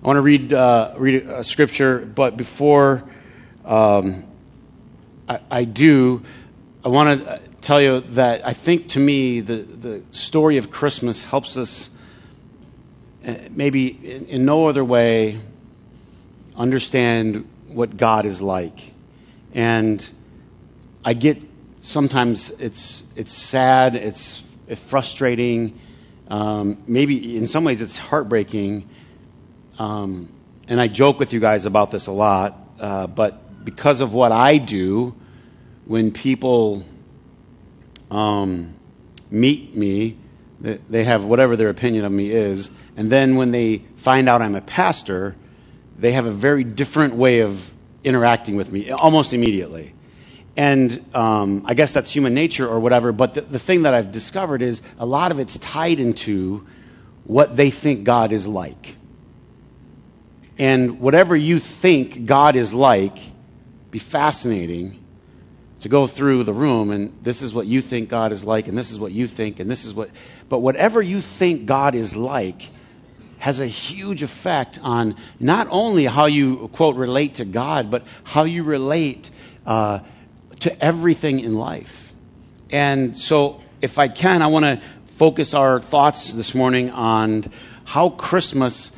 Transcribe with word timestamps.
I 0.00 0.06
want 0.06 0.16
to 0.16 0.20
read, 0.20 0.52
uh, 0.52 0.94
read 0.96 1.26
a 1.26 1.42
scripture, 1.42 1.98
but 1.98 2.36
before 2.36 3.02
um, 3.64 4.24
I, 5.28 5.40
I, 5.50 5.64
do, 5.64 6.22
I 6.84 6.88
want 6.88 7.24
to 7.24 7.40
tell 7.62 7.82
you 7.82 8.00
that 8.12 8.46
I 8.46 8.52
think 8.52 8.90
to 8.90 9.00
me 9.00 9.40
the, 9.40 9.56
the 9.56 10.02
story 10.12 10.56
of 10.56 10.70
Christmas 10.70 11.24
helps 11.24 11.56
us 11.56 11.90
uh, 13.26 13.34
maybe 13.50 13.88
in, 13.88 14.26
in 14.26 14.44
no 14.44 14.66
other 14.68 14.84
way 14.84 15.40
understand 16.56 17.48
what 17.66 17.96
God 17.96 18.24
is 18.24 18.40
like. 18.40 18.92
And 19.52 20.08
I 21.04 21.14
get 21.14 21.42
sometimes 21.80 22.50
it's, 22.50 23.02
it's 23.16 23.32
sad, 23.32 23.96
it's, 23.96 24.44
it's 24.68 24.80
frustrating, 24.80 25.80
um, 26.30 26.84
maybe 26.86 27.36
in 27.36 27.48
some 27.48 27.64
ways 27.64 27.80
it's 27.80 27.98
heartbreaking 27.98 28.88
um, 29.78 30.32
and 30.66 30.80
I 30.80 30.88
joke 30.88 31.18
with 31.18 31.32
you 31.32 31.40
guys 31.40 31.64
about 31.64 31.90
this 31.90 32.06
a 32.06 32.12
lot, 32.12 32.58
uh, 32.80 33.06
but 33.06 33.64
because 33.64 34.00
of 34.00 34.12
what 34.12 34.32
I 34.32 34.58
do, 34.58 35.14
when 35.84 36.12
people 36.12 36.84
um, 38.10 38.74
meet 39.30 39.74
me, 39.76 40.18
they 40.60 41.04
have 41.04 41.24
whatever 41.24 41.56
their 41.56 41.70
opinion 41.70 42.04
of 42.04 42.12
me 42.12 42.30
is, 42.30 42.70
and 42.96 43.10
then 43.10 43.36
when 43.36 43.52
they 43.52 43.84
find 43.96 44.28
out 44.28 44.42
I'm 44.42 44.56
a 44.56 44.60
pastor, 44.60 45.36
they 45.98 46.12
have 46.12 46.26
a 46.26 46.32
very 46.32 46.64
different 46.64 47.14
way 47.14 47.40
of 47.40 47.72
interacting 48.02 48.56
with 48.56 48.72
me 48.72 48.90
almost 48.90 49.32
immediately. 49.32 49.94
And 50.56 51.04
um, 51.14 51.62
I 51.66 51.74
guess 51.74 51.92
that's 51.92 52.10
human 52.10 52.34
nature 52.34 52.66
or 52.66 52.80
whatever, 52.80 53.12
but 53.12 53.34
the, 53.34 53.42
the 53.42 53.58
thing 53.60 53.82
that 53.82 53.94
I've 53.94 54.10
discovered 54.10 54.60
is 54.60 54.82
a 54.98 55.06
lot 55.06 55.30
of 55.30 55.38
it's 55.38 55.56
tied 55.58 56.00
into 56.00 56.66
what 57.24 57.56
they 57.56 57.70
think 57.70 58.02
God 58.02 58.32
is 58.32 58.46
like. 58.46 58.96
And 60.58 61.00
whatever 61.00 61.36
you 61.36 61.60
think 61.60 62.26
God 62.26 62.56
is 62.56 62.74
like, 62.74 63.16
be 63.90 63.98
fascinating 63.98 65.02
to 65.80 65.88
go 65.88 66.06
through 66.06 66.44
the 66.44 66.52
room 66.52 66.90
and 66.90 67.16
this 67.22 67.40
is 67.40 67.54
what 67.54 67.66
you 67.66 67.80
think 67.80 68.08
God 68.08 68.32
is 68.32 68.44
like 68.44 68.66
and 68.68 68.76
this 68.76 68.90
is 68.90 68.98
what 68.98 69.12
you 69.12 69.28
think 69.28 69.60
and 69.60 69.70
this 69.70 69.84
is 69.84 69.94
what 69.94 70.10
but 70.48 70.58
whatever 70.58 71.00
you 71.00 71.20
think 71.20 71.66
God 71.66 71.94
is 71.94 72.16
like 72.16 72.62
has 73.38 73.60
a 73.60 73.66
huge 73.66 74.24
effect 74.24 74.80
on 74.82 75.14
not 75.38 75.68
only 75.70 76.06
how 76.06 76.26
you 76.26 76.68
quote 76.68 76.96
relate 76.96 77.36
to 77.36 77.44
God 77.44 77.90
but 77.90 78.04
how 78.24 78.42
you 78.42 78.64
relate 78.64 79.30
uh, 79.66 80.00
to 80.60 80.84
everything 80.84 81.38
in 81.38 81.54
life. 81.54 82.12
And 82.70 83.16
so 83.16 83.62
if 83.80 83.98
I 83.98 84.08
can 84.08 84.42
I 84.42 84.48
want 84.48 84.64
to 84.64 84.82
focus 85.16 85.54
our 85.54 85.80
thoughts 85.80 86.32
this 86.32 86.54
morning 86.54 86.90
on 86.90 87.44
how 87.84 88.10
Christmas 88.10 88.90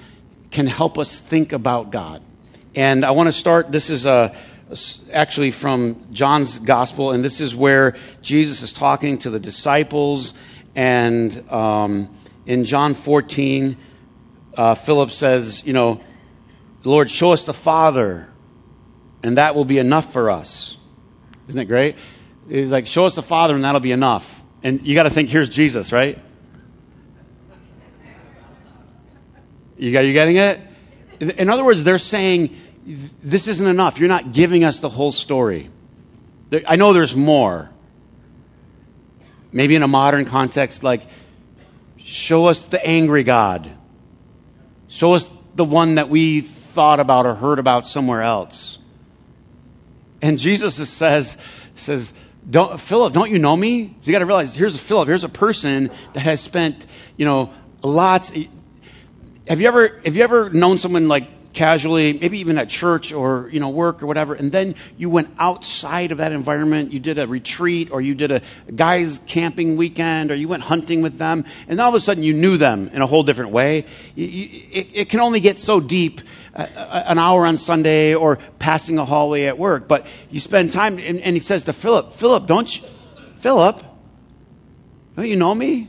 can 0.51 0.67
help 0.67 0.99
us 0.99 1.19
think 1.19 1.53
about 1.53 1.91
God. 1.91 2.23
And 2.75 3.05
I 3.05 3.13
want 3.13 3.29
to 3.29 3.33
start, 3.33 3.73
this 3.73 3.91
is 3.91 4.07
a, 4.07 4.37
actually 5.13 5.51
from 5.51 6.07
John's 6.13 6.59
gospel, 6.59 7.11
and 7.11 7.25
this 7.25 7.41
is 7.41 7.55
where 7.55 7.97
Jesus 8.23 8.63
is 8.63 8.73
talking 8.73 9.19
to 9.19 9.31
the 9.31 9.41
disciples. 9.41 10.35
And 10.75 11.51
um, 11.51 12.17
in 12.47 12.65
John 12.65 12.95
14, 12.95 13.77
uh, 14.57 14.75
Philip 14.75 15.11
says, 15.11 15.65
You 15.65 15.73
know, 15.73 16.01
Lord, 16.85 17.11
show 17.11 17.33
us 17.33 17.45
the 17.45 17.55
Father, 17.55 18.29
and 19.23 19.37
that 19.37 19.55
will 19.55 19.65
be 19.65 19.79
enough 19.79 20.13
for 20.13 20.31
us. 20.31 20.77
Isn't 21.49 21.61
it 21.61 21.67
great? 21.67 21.97
He's 22.49 22.71
like, 22.71 22.87
Show 22.87 23.07
us 23.07 23.15
the 23.15 23.23
Father, 23.23 23.55
and 23.55 23.65
that'll 23.65 23.81
be 23.81 23.93
enough. 23.93 24.43
And 24.63 24.87
you 24.87 24.95
got 24.95 25.05
to 25.05 25.11
think, 25.11 25.31
here's 25.31 25.49
Jesus, 25.49 25.93
right? 25.93 26.19
You, 29.81 29.93
got, 29.93 30.01
you 30.01 30.13
getting 30.13 30.37
it? 30.37 30.61
In 31.21 31.49
other 31.49 31.65
words, 31.65 31.85
they're 31.85 31.97
saying, 31.97 32.55
this 33.23 33.49
isn't 33.49 33.67
enough. 33.67 33.99
You're 33.99 34.11
not 34.11 34.33
giving 34.33 34.63
us 34.63 34.79
the 34.79 34.91
whole 34.91 35.11
story. 35.11 35.71
I 36.67 36.77
know 36.77 36.93
there's 36.93 37.17
more. 37.17 37.71
Maybe 39.53 39.75
in 39.75 39.83
a 39.83 39.89
modern 39.89 40.27
context, 40.27 40.83
like, 40.83 41.07
show 41.97 42.45
us 42.45 42.67
the 42.67 42.85
angry 42.87 43.23
God. 43.25 43.71
Show 44.89 45.15
us 45.15 45.31
the 45.55 45.65
one 45.65 45.95
that 45.95 46.11
we 46.11 46.43
thought 46.43 47.01
about 47.01 47.25
or 47.25 47.35
heard 47.35 47.59
about 47.59 47.87
somewhere 47.87 48.21
else. 48.21 48.79
And 50.21 50.39
Jesus 50.39 50.75
says, 50.91 51.39
says, 51.75 52.13
don't, 52.49 52.79
Philip, 52.79 53.15
don't 53.15 53.31
you 53.31 53.39
know 53.39 53.57
me? 53.57 53.97
So 54.03 54.11
you 54.11 54.13
got 54.13 54.19
to 54.19 54.27
realize, 54.27 54.55
here's 54.55 54.75
a 54.75 54.79
Philip, 54.79 55.09
here's 55.09 55.25
a 55.25 55.29
person 55.31 55.91
that 56.13 56.21
has 56.21 56.43
spent, 56.43 56.85
you 57.17 57.25
know, 57.25 57.51
lots, 57.83 58.31
have 59.51 59.61
you 59.61 59.67
ever 59.67 60.01
have 60.05 60.15
you 60.15 60.23
ever 60.23 60.49
known 60.49 60.79
someone 60.79 61.09
like 61.09 61.53
casually, 61.53 62.13
maybe 62.13 62.39
even 62.39 62.57
at 62.57 62.69
church 62.69 63.13
or 63.13 63.51
you 63.53 63.59
know 63.59 63.71
work 63.71 64.01
or 64.01 64.07
whatever, 64.07 64.33
and 64.33 64.53
then 64.53 64.77
you 64.97 65.11
went 65.11 65.29
outside 65.41 66.13
of 66.13 66.19
that 66.19 66.31
environment, 66.31 66.93
you 66.93 67.01
did 67.01 67.19
a 67.19 67.27
retreat 67.27 67.91
or 67.91 68.01
you 68.01 68.15
did 68.15 68.31
a 68.31 68.43
guys 68.77 69.19
camping 69.27 69.77
weekend 69.77 70.31
or 70.31 70.37
you 70.37 70.47
went 70.47 70.63
hunting 70.63 71.03
with 71.03 71.19
them, 71.19 71.45
and 71.67 71.81
all 71.81 71.89
of 71.89 71.97
a 71.97 72.01
sudden 72.01 72.23
you 72.23 72.33
knew 72.33 72.59
them 72.59 72.91
in 72.93 73.03
a 73.03 73.07
whole 73.09 73.25
different 73.25 73.51
way. 73.51 73.87
You, 74.15 74.27
you, 74.27 74.63
it, 74.71 74.89
it, 74.93 75.09
can 75.09 75.19
only 75.19 75.41
get 75.41 75.59
so 75.59 75.81
deep. 75.81 76.21
Uh, 76.55 76.67
uh, 76.77 77.05
an 77.07 77.17
hour 77.17 77.47
on 77.47 77.57
Sunday 77.57 78.13
or 78.13 78.37
passing 78.59 78.99
a 78.99 79.05
hallway 79.05 79.45
at 79.45 79.57
work, 79.57 79.87
but 79.87 80.05
you 80.31 80.41
spend 80.41 80.73
time, 80.73 80.99
and, 80.99 81.21
and 81.21 81.37
he 81.37 81.41
says 81.41 81.63
to 81.63 81.73
Philip, 81.73 82.15
Philip, 82.15 82.49
don't 82.49 82.77
you, 82.77 82.83
Philip, 83.39 83.85
don't 85.15 85.29
you 85.29 85.37
know 85.37 85.55
me? 85.55 85.89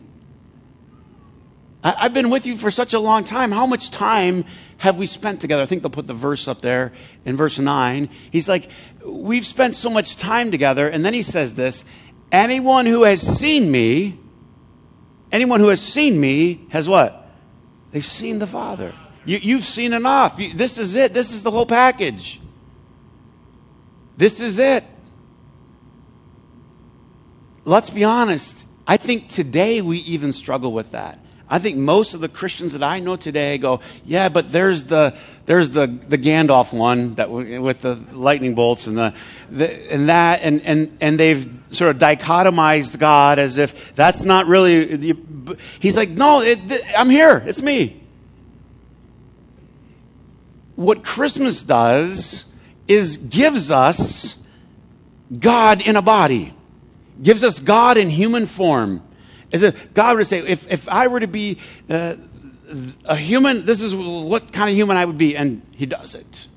I, 1.84 2.04
have 2.04 2.14
been 2.14 2.30
with 2.30 2.46
you 2.46 2.58
for 2.58 2.70
such 2.70 2.94
a 2.94 3.00
long 3.00 3.24
time. 3.24 3.52
How 3.52 3.66
much 3.66 3.90
time 3.90 4.46
have 4.78 4.98
we 4.98 5.06
spent 5.06 5.42
together? 5.42 5.64
I 5.64 5.66
think 5.66 5.82
they'll 5.82 5.90
put 5.90 6.08
the 6.08 6.14
verse 6.14 6.48
up 6.48 6.62
there 6.62 6.94
in 7.26 7.36
verse 7.38 7.58
9. 7.58 8.10
He's 8.32 8.48
like, 8.48 8.70
We've 9.04 9.46
spent 9.46 9.74
so 9.74 9.90
much 9.90 10.16
time 10.16 10.52
together. 10.52 10.88
And 10.88 11.04
then 11.04 11.14
he 11.14 11.24
says 11.24 11.56
this 11.56 11.84
Anyone 12.32 12.86
who 12.86 13.04
has 13.04 13.22
seen 13.22 13.72
me, 13.72 14.18
anyone 15.32 15.60
who 15.60 15.70
has 15.70 15.82
seen 15.82 16.20
me 16.20 16.68
has 16.70 16.88
what? 16.88 17.18
They've 17.92 18.06
seen 18.06 18.40
the 18.40 18.48
Father. 18.48 18.94
You, 19.26 19.56
have 19.56 19.66
seen 19.66 19.94
enough. 19.94 20.40
You, 20.40 20.54
this 20.54 20.78
is 20.78 20.96
it. 20.96 21.14
This 21.14 21.32
is 21.32 21.44
the 21.44 21.52
whole 21.52 21.66
package. 21.66 22.40
This 24.18 24.42
is 24.42 24.58
it. 24.58 24.84
Let's 27.66 27.92
be 27.92 28.04
honest. 28.04 28.66
I 28.88 28.98
think 28.98 29.30
today 29.30 29.82
we 29.82 29.98
even 30.00 30.34
struggle 30.34 30.74
with 30.74 30.92
that. 30.92 31.20
I 31.54 31.60
think 31.60 31.76
most 31.76 32.14
of 32.14 32.22
the 32.22 32.30
Christians 32.30 32.72
that 32.72 32.82
I 32.82 33.02
know 33.02 33.18
today 33.18 33.58
go, 33.58 33.82
yeah, 34.06 34.30
but 34.30 34.54
there's 34.54 34.86
the 34.86 35.14
there's 35.46 35.70
the 35.70 35.86
the 35.86 36.18
Gandalf 36.18 36.72
one 36.72 37.16
that 37.16 37.30
with 37.30 37.82
the 37.82 37.96
lightning 38.14 38.56
bolts 38.56 38.88
and 38.88 38.98
the, 38.98 39.14
the 39.52 39.92
and 39.92 40.08
that 40.08 40.44
and 40.44 40.62
and 40.62 40.98
and 41.02 41.20
they've 41.20 41.46
sort 41.72 41.94
of 41.94 42.02
dichotomized 42.02 42.98
God 43.00 43.38
as 43.38 43.58
if 43.58 43.94
that's 43.96 44.24
not 44.24 44.48
really. 44.48 45.18
He's 45.82 45.98
like, 45.98 46.10
no, 46.10 46.40
it, 46.40 46.60
I'm 46.98 47.10
here. 47.10 47.44
It's 47.46 47.62
me. 47.62 48.02
What 50.78 51.04
Christmas 51.04 51.64
does 51.64 52.46
is 52.88 53.18
gives 53.18 53.72
us 53.72 54.38
God 55.38 55.82
in 55.82 55.98
a 55.98 56.02
body, 56.02 56.54
gives 57.22 57.44
us 57.44 57.60
God 57.60 57.98
in 57.98 58.10
human 58.10 58.46
form 58.46 59.04
as 59.52 59.64
if 59.64 59.94
God 59.94 60.16
to 60.16 60.26
say, 60.26 60.40
if, 60.40 60.70
if 60.70 60.88
I 60.90 61.08
were 61.08 61.20
to 61.20 61.28
be 61.28 61.58
uh, 61.90 62.16
a 63.06 63.16
human, 63.16 63.66
this 63.66 63.82
is 63.82 63.96
what 63.96 64.54
kind 64.54 64.70
of 64.70 64.76
human 64.76 64.98
I 64.98 65.06
would 65.06 65.18
be. 65.18 65.36
And 65.36 65.62
he 65.72 65.86
does 65.86 66.16
it. 66.16 66.48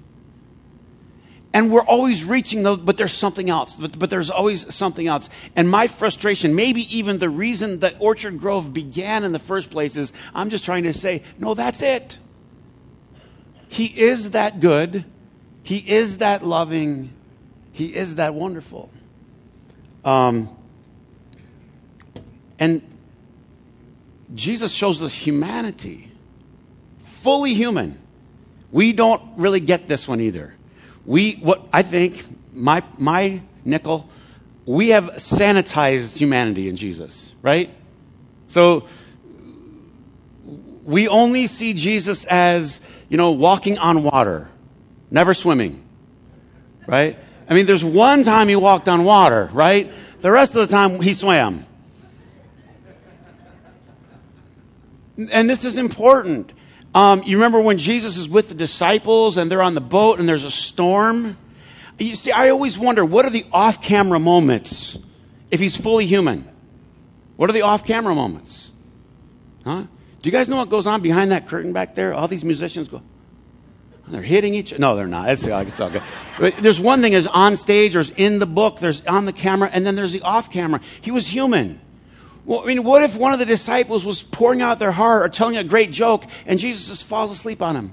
And 1.53 1.71
we're 1.71 1.85
always 1.85 2.25
reaching 2.25 2.65
those, 2.65 2.79
but 2.79 2.97
there's 2.97 3.13
something 3.13 3.49
else. 3.49 3.77
But, 3.77 3.97
but 3.97 4.11
there's 4.11 4.29
always 4.29 4.75
something 4.75 5.07
else. 5.07 5.31
And 5.55 5.71
my 5.71 5.87
frustration, 5.87 6.55
maybe 6.57 6.83
even 6.97 7.19
the 7.19 7.31
reason 7.31 7.79
that 7.81 7.95
Orchard 8.01 8.41
Grove 8.41 8.73
began 8.73 9.23
in 9.23 9.33
the 9.33 9.39
first 9.39 9.71
place 9.71 9.95
is 9.97 10.13
I'm 10.35 10.51
just 10.51 10.65
trying 10.65 10.83
to 10.85 10.93
say, 10.93 11.23
no, 11.39 11.55
that's 11.55 11.81
it. 11.81 12.19
He 13.69 13.87
is 13.87 14.33
that 14.33 14.61
good. 14.61 15.05
He 15.63 15.79
is 15.79 16.19
that 16.19 16.45
loving. 16.45 17.11
He 17.73 17.95
is 17.95 18.17
that 18.17 18.35
wonderful. 18.35 18.91
Um, 20.05 20.57
and 22.59 22.83
Jesus 24.35 24.73
shows 24.73 25.03
us 25.03 25.15
humanity, 25.15 26.11
fully 27.05 27.55
human. 27.55 27.99
We 28.73 28.93
don't 28.93 29.23
really 29.37 29.61
get 29.61 29.87
this 29.89 30.09
one 30.09 30.21
either. 30.21 30.55
We, 31.07 31.35
what 31.35 31.63
I 31.73 31.83
think, 31.83 32.25
my, 32.53 32.83
my 32.99 33.43
nickel, 33.65 34.09
we 34.67 34.89
have 34.91 35.05
sanitized 35.17 36.17
humanity 36.17 36.69
in 36.69 36.77
Jesus, 36.77 37.33
right? 37.43 37.71
So 38.47 38.87
we 40.85 41.09
only 41.09 41.47
see 41.47 41.73
Jesus 41.75 42.25
as, 42.25 42.81
you 43.09 43.17
know, 43.17 43.33
walking 43.33 43.79
on 43.79 44.03
water, 44.03 44.49
never 45.11 45.35
swimming, 45.35 45.85
right? 46.87 47.19
I 47.49 47.55
mean, 47.55 47.67
there's 47.67 47.85
one 47.85 48.25
time 48.25 48.49
he 48.49 48.57
walked 48.57 48.89
on 48.89 49.05
water, 49.05 49.51
right? 49.53 49.93
The 50.21 50.31
rest 50.31 50.55
of 50.55 50.67
the 50.67 50.75
time 50.75 51.01
he 51.01 51.15
swam. 51.15 51.67
And 55.17 55.49
this 55.49 55.65
is 55.65 55.79
important. 55.79 56.53
Um, 56.95 57.23
you 57.25 57.37
remember 57.37 57.61
when 57.61 57.79
Jesus 57.79 58.17
is 58.17 58.29
with 58.29 58.49
the 58.49 58.55
disciples 58.55 59.37
and 59.37 59.51
they're 59.51 59.63
on 59.63 59.75
the 59.75 59.81
boat 59.81 60.19
and 60.19 60.29
there's 60.29 60.45
a 60.45 60.51
storm? 60.51 61.37
You 61.99 62.15
see, 62.15 62.33
I 62.33 62.51
always 62.51 62.79
wonder 62.79 63.05
what 63.05 63.25
are 63.25 63.31
the 63.31 63.47
off 63.53 63.83
camera 63.83 64.19
moments 64.19 64.99
if 65.51 65.61
he's 65.61 65.77
fully 65.77 66.07
human? 66.07 66.49
What 67.37 67.51
are 67.51 67.53
the 67.53 67.63
off 67.63 67.85
camera 67.85 68.15
moments? 68.15 68.71
Huh? 69.65 69.85
Do 70.23 70.29
you 70.29 70.33
guys 70.33 70.49
know 70.49 70.57
what 70.57 70.71
goes 70.71 70.87
on 70.87 71.01
behind 71.01 71.31
that 71.31 71.49
curtain 71.49 71.73
back 71.73 71.95
there? 71.95 72.15
All 72.15 72.29
these 72.29 72.45
musicians 72.45 72.89
go, 72.89 73.03
they're 74.09 74.23
hitting 74.23 74.55
each 74.55 74.79
No, 74.79 74.97
they're 74.97 75.07
not. 75.07 75.31
It's, 75.31 75.47
it's 75.47 75.81
all 75.81 75.91
good. 75.91 76.03
But 76.39 76.57
there's 76.59 76.79
one 76.81 77.01
thing 77.01 77.15
is 77.15 77.27
on 77.27 77.57
stage, 77.57 77.95
there's 77.95 78.11
in 78.11 78.39
the 78.39 78.47
book, 78.47 78.79
there's 78.79 79.05
on 79.07 79.25
the 79.25 79.33
camera, 79.33 79.71
and 79.73 79.87
then 79.87 79.97
there's 79.97 80.13
the 80.13 80.23
off 80.23 80.51
camera. 80.51 80.81
He 81.01 81.11
was 81.11 81.27
human. 81.27 81.81
Well, 82.45 82.61
I 82.61 82.67
mean, 82.67 82.85
what 82.85 83.03
if 83.03 83.17
one 83.17 83.33
of 83.33 83.39
the 83.39 83.47
disciples 83.47 84.05
was 84.05 84.23
pouring 84.23 84.61
out 84.61 84.79
their 84.79 84.93
heart 84.93 85.23
or 85.23 85.29
telling 85.29 85.57
a 85.57 85.65
great 85.65 85.91
joke 85.91 86.25
and 86.47 86.59
Jesus 86.59 86.89
just 86.89 87.05
falls 87.05 87.31
asleep 87.31 87.63
on 87.63 87.77
him? 87.77 87.93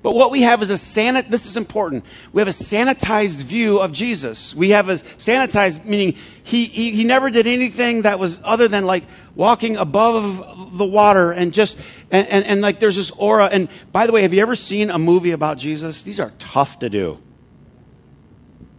But 0.00 0.14
what 0.14 0.30
we 0.30 0.42
have 0.42 0.62
is 0.62 0.70
a 0.70 0.74
sanit, 0.74 1.28
this 1.28 1.44
is 1.44 1.56
important. 1.56 2.04
We 2.32 2.40
have 2.40 2.48
a 2.48 2.52
sanitized 2.52 3.42
view 3.42 3.80
of 3.80 3.92
Jesus. 3.92 4.54
We 4.54 4.70
have 4.70 4.88
a 4.88 4.94
sanitized, 4.94 5.84
meaning 5.84 6.14
he, 6.44 6.64
he, 6.64 6.92
he 6.92 7.04
never 7.04 7.30
did 7.30 7.46
anything 7.46 8.02
that 8.02 8.18
was 8.18 8.38
other 8.44 8.68
than 8.68 8.86
like 8.86 9.04
walking 9.34 9.76
above 9.76 10.78
the 10.78 10.86
water 10.86 11.32
and 11.32 11.52
just, 11.52 11.76
and, 12.10 12.28
and, 12.28 12.44
and 12.44 12.60
like 12.60 12.78
there's 12.78 12.96
this 12.96 13.10
aura. 13.12 13.46
And 13.46 13.68
by 13.90 14.06
the 14.06 14.12
way, 14.12 14.22
have 14.22 14.32
you 14.32 14.40
ever 14.40 14.54
seen 14.54 14.90
a 14.90 14.98
movie 14.98 15.32
about 15.32 15.58
Jesus? 15.58 16.02
These 16.02 16.20
are 16.20 16.32
tough 16.38 16.78
to 16.78 16.88
do. 16.88 17.18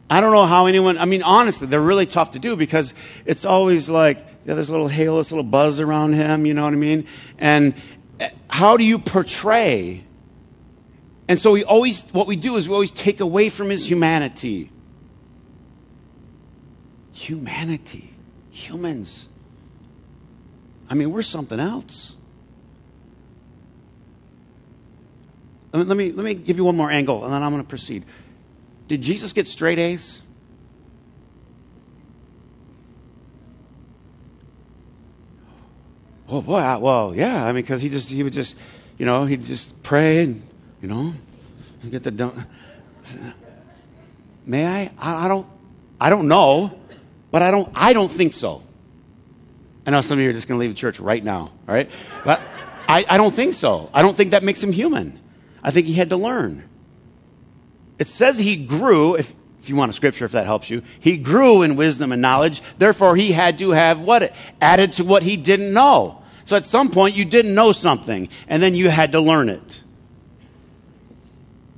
I 0.09 0.21
don't 0.21 0.31
know 0.31 0.45
how 0.45 0.65
anyone, 0.65 0.97
I 0.97 1.05
mean, 1.05 1.21
honestly, 1.21 1.67
they're 1.67 1.79
really 1.79 2.07
tough 2.07 2.31
to 2.31 2.39
do 2.39 2.55
because 2.55 2.93
it's 3.25 3.45
always 3.45 3.89
like, 3.89 4.17
yeah, 4.45 4.55
there's 4.55 4.69
a 4.69 4.71
little 4.71 4.87
halo, 4.87 5.19
this 5.19 5.31
little 5.31 5.43
buzz 5.43 5.79
around 5.79 6.13
him, 6.13 6.45
you 6.45 6.53
know 6.55 6.63
what 6.63 6.73
I 6.73 6.77
mean? 6.77 7.05
And 7.37 7.75
eh, 8.19 8.31
how 8.49 8.77
do 8.77 8.83
you 8.83 8.97
portray? 8.97 10.03
And 11.27 11.37
so 11.37 11.51
we 11.51 11.63
always, 11.63 12.05
what 12.11 12.25
we 12.25 12.35
do 12.35 12.55
is 12.57 12.67
we 12.67 12.73
always 12.73 12.89
take 12.89 13.19
away 13.19 13.49
from 13.49 13.69
his 13.69 13.87
humanity. 13.87 14.71
Humanity. 17.13 18.11
Humans. 18.49 19.27
I 20.89 20.95
mean, 20.95 21.11
we're 21.11 21.21
something 21.21 21.59
else. 21.59 22.15
Let 25.71 25.81
me, 25.81 25.85
let 25.85 25.97
me, 25.97 26.11
let 26.13 26.25
me 26.25 26.33
give 26.33 26.57
you 26.57 26.65
one 26.65 26.75
more 26.75 26.89
angle 26.89 27.23
and 27.23 27.31
then 27.31 27.43
I'm 27.43 27.51
going 27.51 27.61
to 27.61 27.69
proceed. 27.69 28.05
Did 28.89 29.03
Jesus 29.03 29.33
get 29.33 29.47
straight 29.47 29.77
A's? 29.77 30.21
Oh 36.27 36.41
boy, 36.41 36.57
I, 36.57 36.77
well, 36.77 37.15
yeah. 37.15 37.45
I 37.45 37.53
mean, 37.53 37.61
because 37.61 37.83
he 37.83 37.89
just 37.89 38.09
he 38.09 38.23
would 38.23 38.33
just, 38.33 38.57
you 38.97 39.05
know, 39.05 39.25
he'd 39.25 39.43
just 39.43 39.81
pray 39.83 40.23
and 40.23 40.45
you 40.81 40.87
know, 40.87 41.13
get 41.89 42.01
the 42.01 42.11
done. 42.11 42.47
May 44.45 44.65
I? 44.65 44.91
I? 44.97 45.25
I 45.25 45.27
don't. 45.27 45.47
I 46.01 46.09
don't 46.09 46.27
know, 46.27 46.79
but 47.29 47.43
I 47.43 47.51
don't. 47.51 47.71
I 47.75 47.93
don't 47.93 48.11
think 48.11 48.33
so. 48.33 48.63
I 49.85 49.91
know 49.91 50.01
some 50.01 50.17
of 50.17 50.23
you 50.23 50.29
are 50.31 50.33
just 50.33 50.47
going 50.47 50.59
to 50.59 50.61
leave 50.61 50.71
the 50.71 50.79
church 50.79 50.99
right 50.99 51.23
now. 51.23 51.51
All 51.67 51.75
right, 51.75 51.91
but 52.23 52.41
I, 52.87 53.05
I 53.07 53.17
don't 53.17 53.33
think 53.33 53.53
so. 53.53 53.89
I 53.93 54.01
don't 54.01 54.17
think 54.17 54.31
that 54.31 54.43
makes 54.43 54.63
him 54.63 54.71
human. 54.71 55.19
I 55.63 55.69
think 55.71 55.85
he 55.85 55.93
had 55.93 56.09
to 56.09 56.17
learn. 56.17 56.68
It 57.99 58.07
says 58.07 58.39
he 58.39 58.55
grew, 58.55 59.15
if, 59.15 59.33
if 59.61 59.69
you 59.69 59.75
want 59.75 59.91
a 59.91 59.93
scripture, 59.93 60.25
if 60.25 60.31
that 60.31 60.45
helps 60.45 60.69
you. 60.69 60.81
He 60.99 61.17
grew 61.17 61.61
in 61.61 61.75
wisdom 61.75 62.11
and 62.11 62.21
knowledge. 62.21 62.61
Therefore, 62.77 63.15
he 63.15 63.33
had 63.33 63.59
to 63.59 63.71
have 63.71 63.99
what? 63.99 64.33
Added 64.61 64.93
to 64.93 65.03
what 65.03 65.21
he 65.21 65.37
didn't 65.37 65.73
know. 65.73 66.23
So 66.45 66.55
at 66.55 66.65
some 66.65 66.89
point, 66.89 67.15
you 67.15 67.25
didn't 67.25 67.53
know 67.53 67.73
something, 67.73 68.29
and 68.47 68.63
then 68.63 68.73
you 68.73 68.89
had 68.89 69.11
to 69.11 69.19
learn 69.19 69.49
it. 69.49 69.81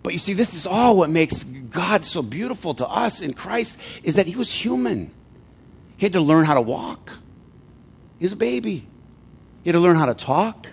But 0.03 0.13
you 0.13 0.19
see, 0.19 0.33
this 0.33 0.53
is 0.53 0.65
all 0.65 0.95
what 0.97 1.09
makes 1.09 1.43
God 1.43 2.05
so 2.05 2.21
beautiful 2.21 2.73
to 2.75 2.87
us 2.87 3.21
in 3.21 3.33
Christ 3.33 3.77
is 4.03 4.15
that 4.15 4.27
he 4.27 4.35
was 4.35 4.51
human. 4.51 5.11
He 5.97 6.05
had 6.05 6.13
to 6.13 6.21
learn 6.21 6.45
how 6.45 6.53
to 6.53 6.61
walk. 6.61 7.11
He 8.17 8.25
was 8.25 8.31
a 8.31 8.37
baby. 8.37 8.87
He 9.63 9.69
had 9.69 9.73
to 9.73 9.79
learn 9.79 9.95
how 9.95 10.07
to 10.07 10.13
talk. 10.13 10.67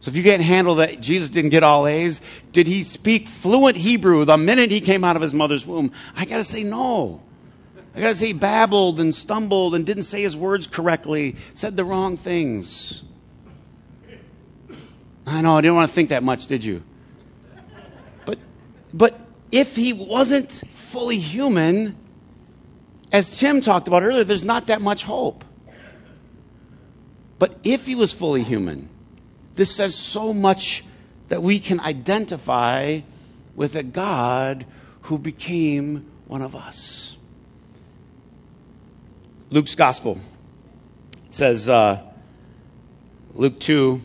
So 0.00 0.10
if 0.10 0.16
you 0.16 0.22
can't 0.22 0.42
handle 0.42 0.76
that 0.76 1.00
Jesus 1.00 1.28
didn't 1.28 1.50
get 1.50 1.62
all 1.62 1.86
A's, 1.86 2.20
did 2.52 2.66
he 2.66 2.82
speak 2.82 3.28
fluent 3.28 3.76
Hebrew 3.76 4.24
the 4.24 4.36
minute 4.36 4.70
he 4.70 4.80
came 4.80 5.02
out 5.02 5.16
of 5.16 5.22
his 5.22 5.34
mother's 5.34 5.66
womb? 5.66 5.90
I 6.14 6.24
got 6.24 6.38
to 6.38 6.44
say 6.44 6.62
no. 6.62 7.22
I 7.94 8.00
got 8.00 8.10
to 8.10 8.16
say 8.16 8.28
he 8.28 8.32
babbled 8.32 9.00
and 9.00 9.12
stumbled 9.12 9.74
and 9.74 9.84
didn't 9.84 10.04
say 10.04 10.22
his 10.22 10.36
words 10.36 10.68
correctly, 10.68 11.34
said 11.54 11.76
the 11.76 11.84
wrong 11.84 12.16
things. 12.16 13.02
I 15.26 15.42
know, 15.42 15.58
I 15.58 15.60
didn't 15.60 15.74
want 15.74 15.90
to 15.90 15.94
think 15.94 16.10
that 16.10 16.22
much, 16.22 16.46
did 16.46 16.62
you? 16.62 16.82
But 18.24 18.38
but 18.94 19.18
if 19.50 19.74
he 19.74 19.92
wasn't 19.92 20.62
fully 20.72 21.18
human, 21.18 21.96
as 23.10 23.38
Tim 23.38 23.60
talked 23.60 23.88
about 23.88 24.02
earlier, 24.02 24.24
there's 24.24 24.44
not 24.44 24.68
that 24.68 24.80
much 24.80 25.02
hope. 25.02 25.44
But 27.38 27.58
if 27.62 27.86
he 27.86 27.94
was 27.94 28.12
fully 28.12 28.42
human, 28.42 28.90
this 29.58 29.74
says 29.74 29.96
so 29.96 30.32
much 30.32 30.84
that 31.30 31.42
we 31.42 31.58
can 31.58 31.80
identify 31.80 33.00
with 33.56 33.74
a 33.74 33.82
God 33.82 34.64
who 35.02 35.18
became 35.18 36.08
one 36.28 36.42
of 36.42 36.54
us. 36.54 37.16
Luke's 39.50 39.74
gospel 39.74 40.20
says, 41.30 41.68
uh, 41.68 42.00
Luke 43.34 43.58
2, 43.58 44.00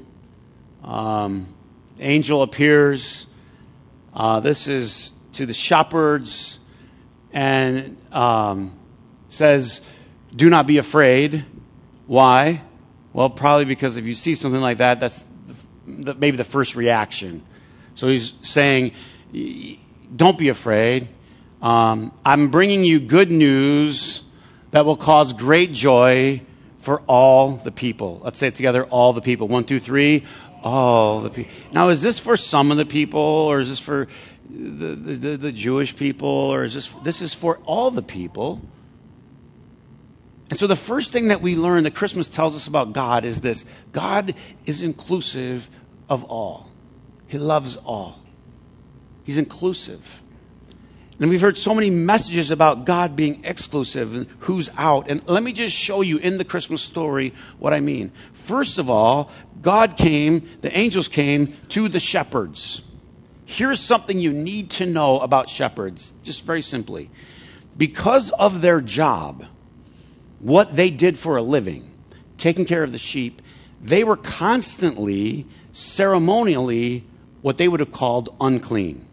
um, 0.83 1.53
angel 1.99 2.41
appears. 2.41 3.27
Uh, 4.11 4.39
this 4.39 4.67
is 4.67 5.11
to 5.33 5.45
the 5.45 5.53
shepherds 5.53 6.57
and 7.31 7.95
um, 8.11 8.75
says, 9.29 9.81
Do 10.35 10.49
not 10.49 10.65
be 10.65 10.79
afraid. 10.79 11.45
Why? 12.07 12.63
Well, 13.13 13.29
probably 13.29 13.65
because 13.65 13.97
if 13.97 14.06
you 14.06 14.15
see 14.15 14.33
something 14.33 14.59
like 14.59 14.79
that, 14.79 14.99
that's 14.99 15.27
the, 15.88 16.13
maybe 16.13 16.38
the 16.38 16.44
first 16.44 16.75
reaction. 16.75 17.44
So 17.95 18.07
he's 18.07 18.33
saying, 18.41 18.94
Don't 20.15 20.38
be 20.38 20.50
afraid. 20.50 21.07
Um, 21.62 22.12
I'm 22.25 22.50
bringing 22.50 22.83
you 22.83 23.00
good 23.00 23.31
news 23.31 24.24
that 24.71 24.85
will 24.85 24.97
cause 24.97 25.33
great 25.33 25.71
joy 25.71 26.41
for 26.80 27.01
all 27.01 27.51
the 27.56 27.71
people. 27.71 28.21
Let's 28.24 28.39
say 28.39 28.47
it 28.47 28.56
together 28.56 28.83
all 28.85 29.13
the 29.13 29.21
people. 29.21 29.47
One, 29.47 29.63
two, 29.63 29.80
three. 29.80 30.25
All 30.62 31.21
the 31.21 31.30
people. 31.30 31.51
Now, 31.71 31.89
is 31.89 32.01
this 32.01 32.19
for 32.19 32.38
some 32.38 32.71
of 32.71 32.77
the 32.77 32.85
people, 32.85 33.19
or 33.19 33.59
is 33.62 33.69
this 33.69 33.80
for 33.80 34.07
the, 34.49 34.95
the, 34.95 35.37
the 35.37 35.52
Jewish 35.52 35.95
people, 35.95 36.28
or 36.28 36.63
is 36.63 36.73
this, 36.73 36.87
this 37.04 37.21
is 37.21 37.33
for 37.33 37.59
all 37.66 37.92
the 37.92 38.02
people? 38.02 38.61
And 40.54 40.57
so 40.60 40.68
the 40.68 40.76
first 40.76 41.12
thing 41.12 41.30
that 41.30 41.42
we 41.42 41.56
learn 41.56 41.83
that 41.86 41.95
Christmas 41.95 42.28
tells 42.28 42.56
us 42.56 42.68
about 42.68 42.94
God 42.94 43.26
is 43.26 43.42
this 43.42 43.66
God 43.92 44.36
is 44.68 44.83
inclusive 44.83 45.68
of 46.07 46.26
all, 46.26 46.69
He 47.26 47.40
loves 47.40 47.76
all, 47.76 48.19
He's 49.24 49.40
inclusive. 49.40 50.22
And 51.19 51.31
we've 51.31 51.42
heard 51.42 51.57
so 51.57 51.74
many 51.74 51.90
messages 51.90 52.52
about 52.52 52.86
God 52.86 53.16
being 53.16 53.44
exclusive 53.45 54.14
and 54.14 54.28
who's 54.42 54.69
out. 54.78 55.10
And 55.10 55.28
let 55.28 55.42
me 55.42 55.54
just 55.54 55.76
show 55.76 56.02
you 56.02 56.18
in 56.18 56.38
the 56.38 56.45
Christmas 56.45 56.83
story 56.83 57.33
what 57.57 57.74
I 57.74 57.80
mean. 57.80 58.12
First 58.33 58.78
of 58.78 58.92
all, 58.92 59.31
God 59.60 59.98
came, 59.98 60.48
the 60.62 60.78
angels 60.78 61.07
came 61.07 61.57
to 61.69 61.90
the 61.90 62.00
shepherds. 62.00 62.83
Here's 63.45 63.80
something 63.80 64.19
you 64.19 64.31
need 64.31 64.69
to 64.72 64.86
know 64.86 65.18
about 65.18 65.50
shepherds, 65.50 66.14
just 66.22 66.44
very 66.44 66.62
simply. 66.62 67.10
Because 67.76 68.30
of 68.30 68.62
their 68.62 68.81
job, 68.81 69.48
what 70.44 70.76
they 70.76 70.90
did 70.90 71.18
for 71.18 71.38
a 71.38 71.42
living, 71.42 71.90
taking 72.38 72.66
care 72.66 72.83
of 72.83 72.92
the 72.92 73.00
sheep, 73.00 73.42
they 73.81 74.04
were 74.04 74.18
constantly, 74.18 75.45
ceremonially, 75.71 77.06
what 77.42 77.57
they 77.57 77.68
would 77.68 77.80
have 77.80 77.94
called 77.94 78.35
unclean. 78.42 79.06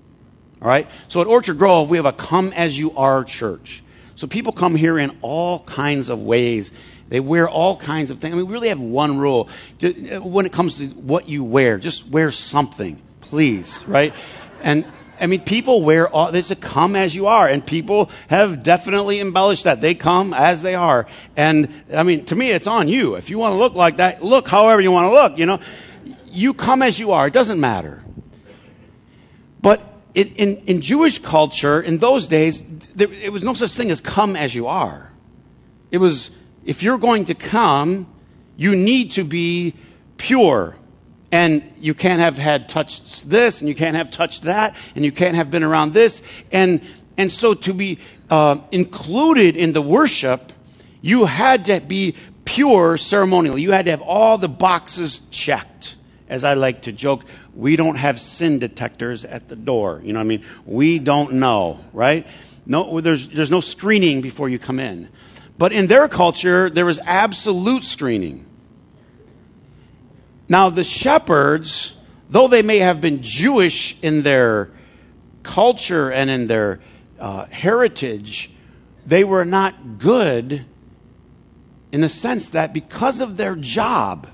All 0.60 0.68
right? 0.68 0.88
So 1.06 1.20
at 1.20 1.28
Orchard 1.28 1.56
Grove, 1.56 1.88
we 1.88 1.98
have 1.98 2.06
a 2.06 2.12
come 2.12 2.52
as 2.52 2.76
you 2.76 2.96
are 2.96 3.22
church. 3.22 3.82
So 4.16 4.26
people 4.26 4.52
come 4.52 4.74
here 4.74 4.98
in 4.98 5.16
all 5.22 5.60
kinds 5.60 6.08
of 6.08 6.20
ways. 6.20 6.72
They 7.08 7.20
wear 7.20 7.48
all 7.48 7.76
kinds 7.76 8.10
of 8.10 8.18
things. 8.18 8.34
I 8.34 8.36
mean, 8.36 8.46
we 8.46 8.52
really 8.52 8.68
have 8.68 8.80
one 8.80 9.16
rule. 9.18 9.48
Uh, 9.82 10.20
when 10.20 10.46
it 10.46 10.52
comes 10.52 10.78
to 10.78 10.88
what 10.88 11.28
you 11.28 11.44
wear, 11.44 11.78
just 11.78 12.08
wear 12.08 12.32
something, 12.32 13.00
please, 13.20 13.84
right? 13.86 14.14
And 14.62 14.84
I 15.20 15.26
mean, 15.26 15.42
people 15.42 15.82
wear 15.82 16.08
all, 16.08 16.34
it's 16.34 16.50
a 16.50 16.56
come 16.56 16.96
as 16.96 17.14
you 17.14 17.26
are, 17.26 17.46
and 17.46 17.64
people 17.64 18.10
have 18.28 18.62
definitely 18.62 19.20
embellished 19.20 19.64
that. 19.64 19.80
They 19.80 19.94
come 19.94 20.32
as 20.32 20.62
they 20.62 20.74
are. 20.74 21.06
And, 21.36 21.68
I 21.92 22.02
mean, 22.02 22.24
to 22.26 22.34
me, 22.34 22.50
it's 22.50 22.66
on 22.66 22.88
you. 22.88 23.16
If 23.16 23.28
you 23.28 23.38
want 23.38 23.52
to 23.52 23.58
look 23.58 23.74
like 23.74 23.98
that, 23.98 24.24
look 24.24 24.48
however 24.48 24.80
you 24.80 24.90
want 24.90 25.10
to 25.10 25.14
look, 25.14 25.38
you 25.38 25.46
know. 25.46 25.60
You 26.26 26.54
come 26.54 26.82
as 26.82 26.98
you 26.98 27.12
are. 27.12 27.26
It 27.26 27.32
doesn't 27.32 27.60
matter. 27.60 28.02
But 29.60 29.82
in, 30.14 30.28
in, 30.28 30.56
in 30.66 30.80
Jewish 30.80 31.18
culture, 31.18 31.80
in 31.80 31.98
those 31.98 32.26
days, 32.26 32.62
there, 32.94 33.12
it 33.12 33.32
was 33.32 33.44
no 33.44 33.54
such 33.54 33.72
thing 33.72 33.90
as 33.90 34.00
come 34.00 34.36
as 34.36 34.54
you 34.54 34.68
are. 34.68 35.10
It 35.90 35.98
was, 35.98 36.30
if 36.64 36.82
you're 36.82 36.98
going 36.98 37.26
to 37.26 37.34
come, 37.34 38.06
you 38.56 38.74
need 38.74 39.10
to 39.12 39.24
be 39.24 39.74
pure 40.16 40.76
and 41.32 41.62
you 41.78 41.94
can't 41.94 42.20
have 42.20 42.36
had 42.38 42.68
touched 42.68 43.28
this, 43.28 43.60
and 43.60 43.68
you 43.68 43.74
can't 43.74 43.96
have 43.96 44.10
touched 44.10 44.42
that, 44.42 44.76
and 44.94 45.04
you 45.04 45.12
can't 45.12 45.36
have 45.36 45.50
been 45.50 45.62
around 45.62 45.92
this. 45.92 46.22
And, 46.50 46.80
and 47.16 47.30
so 47.30 47.54
to 47.54 47.72
be 47.72 47.98
uh, 48.28 48.58
included 48.72 49.56
in 49.56 49.72
the 49.72 49.82
worship, 49.82 50.52
you 51.00 51.26
had 51.26 51.66
to 51.66 51.80
be 51.80 52.16
pure 52.44 52.96
ceremonial. 52.96 53.56
You 53.56 53.72
had 53.72 53.84
to 53.84 53.90
have 53.92 54.02
all 54.02 54.38
the 54.38 54.48
boxes 54.48 55.20
checked. 55.30 55.96
As 56.28 56.44
I 56.44 56.54
like 56.54 56.82
to 56.82 56.92
joke, 56.92 57.24
we 57.54 57.76
don't 57.76 57.96
have 57.96 58.20
sin 58.20 58.58
detectors 58.58 59.24
at 59.24 59.48
the 59.48 59.56
door. 59.56 60.00
You 60.04 60.12
know 60.12 60.20
what 60.20 60.24
I 60.24 60.28
mean? 60.28 60.44
We 60.64 60.98
don't 60.98 61.34
know, 61.34 61.80
right? 61.92 62.26
No, 62.66 63.00
there's, 63.00 63.28
there's 63.28 63.50
no 63.50 63.60
screening 63.60 64.20
before 64.20 64.48
you 64.48 64.58
come 64.58 64.78
in. 64.78 65.08
But 65.58 65.72
in 65.72 65.88
their 65.88 66.08
culture, 66.08 66.70
there 66.70 66.86
was 66.86 67.00
absolute 67.04 67.84
screening. 67.84 68.46
Now, 70.50 70.68
the 70.68 70.82
shepherds, 70.82 71.94
though 72.28 72.48
they 72.48 72.62
may 72.62 72.80
have 72.80 73.00
been 73.00 73.22
Jewish 73.22 73.96
in 74.02 74.24
their 74.24 74.72
culture 75.44 76.10
and 76.10 76.28
in 76.28 76.48
their 76.48 76.80
uh, 77.20 77.44
heritage, 77.44 78.50
they 79.06 79.22
were 79.22 79.44
not 79.44 79.98
good 79.98 80.66
in 81.92 82.00
the 82.00 82.08
sense 82.08 82.50
that 82.50 82.72
because 82.74 83.20
of 83.20 83.36
their 83.36 83.54
job, 83.54 84.26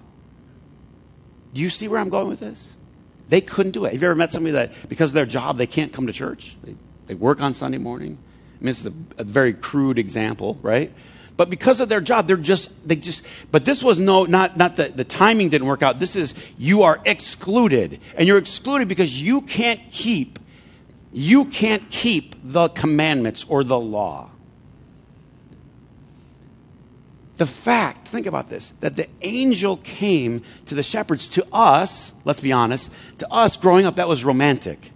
do 1.53 1.61
you 1.61 1.69
see 1.69 1.87
where 1.87 2.01
I'm 2.01 2.09
going 2.09 2.29
with 2.29 2.41
this? 2.41 2.79
They 3.29 3.43
couldn't 3.43 3.73
do 3.73 3.85
it. 3.85 3.93
Have 3.93 4.01
you 4.01 4.09
ever 4.09 4.17
met 4.17 4.33
somebody 4.33 4.53
that 4.53 4.89
because 4.89 5.11
of 5.11 5.15
their 5.15 5.27
job 5.27 5.59
they 5.59 5.67
can't 5.67 5.93
come 5.93 6.07
to 6.07 6.15
church? 6.15 6.57
They, 6.65 6.77
they 7.09 7.15
work 7.15 7.43
on 7.43 7.53
Sunday 7.53 7.79
morning. 7.79 8.17
I 8.55 8.65
mean, 8.65 8.67
this 8.69 8.81
is 8.81 8.87
a, 8.87 8.93
a 9.19 9.25
very 9.25 9.53
crude 9.53 9.99
example, 9.99 10.59
right? 10.63 10.95
But 11.37 11.51
because 11.51 11.81
of 11.81 11.89
their 11.89 12.01
job, 12.01 12.27
they're 12.27 12.37
just, 12.37 12.71
they 12.89 12.97
just, 12.97 13.23
but 13.51 13.65
this 13.65 13.83
was 13.83 13.99
no, 13.99 14.25
not, 14.25 14.57
not 14.57 14.77
the, 14.77 14.89
the 14.89 15.05
timing 15.05 15.51
didn't 15.51 15.67
work 15.67 15.83
out. 15.83 15.99
This 15.99 16.17
is, 16.17 16.35
you 16.57 16.83
are 16.83 17.01
excluded. 17.05 18.01
And 18.17 18.27
you're 18.27 18.39
excluded 18.39 18.89
because 18.89 19.21
you 19.21 19.43
can't 19.43 19.81
keep, 19.91 20.39
you 21.13 21.45
can't 21.45 21.91
keep 21.91 22.35
the 22.43 22.69
commandments 22.69 23.45
or 23.49 23.65
the 23.65 23.79
law. 23.79 24.31
The 27.37 27.47
fact, 27.47 28.09
think 28.09 28.25
about 28.25 28.49
this, 28.49 28.73
that 28.81 28.97
the 28.97 29.09
angel 29.21 29.77
came 29.77 30.43
to 30.67 30.75
the 30.75 30.83
shepherds, 30.83 31.29
to 31.29 31.47
us, 31.53 32.15
let's 32.25 32.41
be 32.41 32.53
honest, 32.53 32.91
to 33.19 33.31
us 33.31 33.59
growing 33.59 33.85
up, 33.85 33.97
that 33.97 34.09
was 34.09 34.25
romantic. 34.25 34.91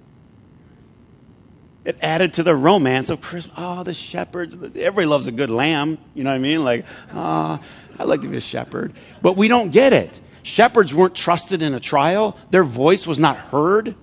It 1.85 1.97
added 2.03 2.35
to 2.35 2.43
the 2.43 2.55
romance 2.55 3.09
of 3.09 3.21
Christmas. 3.21 3.55
Oh, 3.59 3.83
the 3.83 3.95
shepherds. 3.95 4.55
Everybody 4.55 5.07
loves 5.07 5.27
a 5.27 5.33
good 5.33 5.51
lamb. 5.51 5.99
You 6.15 6.25
know 6.25 6.31
what 6.31 6.37
I 6.37 6.41
mean? 6.41 6.63
Like, 6.63 6.85
oh, 7.15 7.59
I'd 7.99 8.07
like 8.07 8.21
to 8.23 8.29
be 8.29 8.37
a 8.37 8.41
shepherd. 8.41 8.93
But 9.23 9.37
we 9.37 9.49
don't 9.49 9.71
get 9.71 9.93
it. 9.93 10.21
Shepherds 10.43 10.95
weren't 10.95 11.15
trusted 11.15 11.63
in 11.63 11.75
a 11.75 11.81
trial, 11.81 12.37
their 12.51 12.65
voice 12.65 13.07
was 13.07 13.19
not 13.19 13.37
heard. 13.37 13.95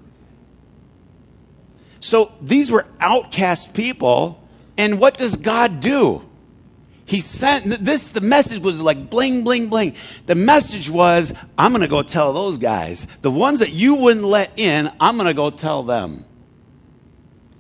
So 2.00 2.32
these 2.42 2.70
were 2.72 2.86
outcast 3.00 3.74
people. 3.74 4.44
And 4.78 5.00
what 5.00 5.18
does 5.18 5.36
God 5.36 5.80
do? 5.80 6.24
He 7.06 7.22
sent 7.22 7.84
this, 7.84 8.10
the 8.10 8.22
message 8.22 8.62
was 8.62 8.80
like 8.80 9.10
bling, 9.10 9.44
bling, 9.44 9.68
bling. 9.68 9.96
The 10.26 10.36
message 10.36 10.90
was, 10.90 11.34
I'm 11.58 11.72
going 11.72 11.82
to 11.82 11.88
go 11.88 12.04
tell 12.04 12.34
those 12.34 12.58
guys. 12.58 13.08
The 13.22 13.32
ones 13.32 13.60
that 13.60 13.72
you 13.72 13.96
wouldn't 13.96 14.26
let 14.26 14.60
in, 14.60 14.92
I'm 15.00 15.16
going 15.16 15.28
to 15.28 15.34
go 15.34 15.50
tell 15.50 15.84
them. 15.84 16.26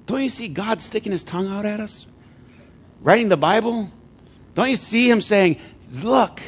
Don't 0.07 0.23
you 0.23 0.29
see 0.29 0.47
God 0.47 0.81
sticking 0.81 1.11
his 1.11 1.23
tongue 1.23 1.47
out 1.47 1.65
at 1.65 1.79
us? 1.79 2.07
Writing 3.01 3.29
the 3.29 3.37
Bible? 3.37 3.91
Don't 4.55 4.69
you 4.69 4.77
see 4.77 5.09
him 5.09 5.21
saying, 5.21 5.57
Look, 5.91 6.41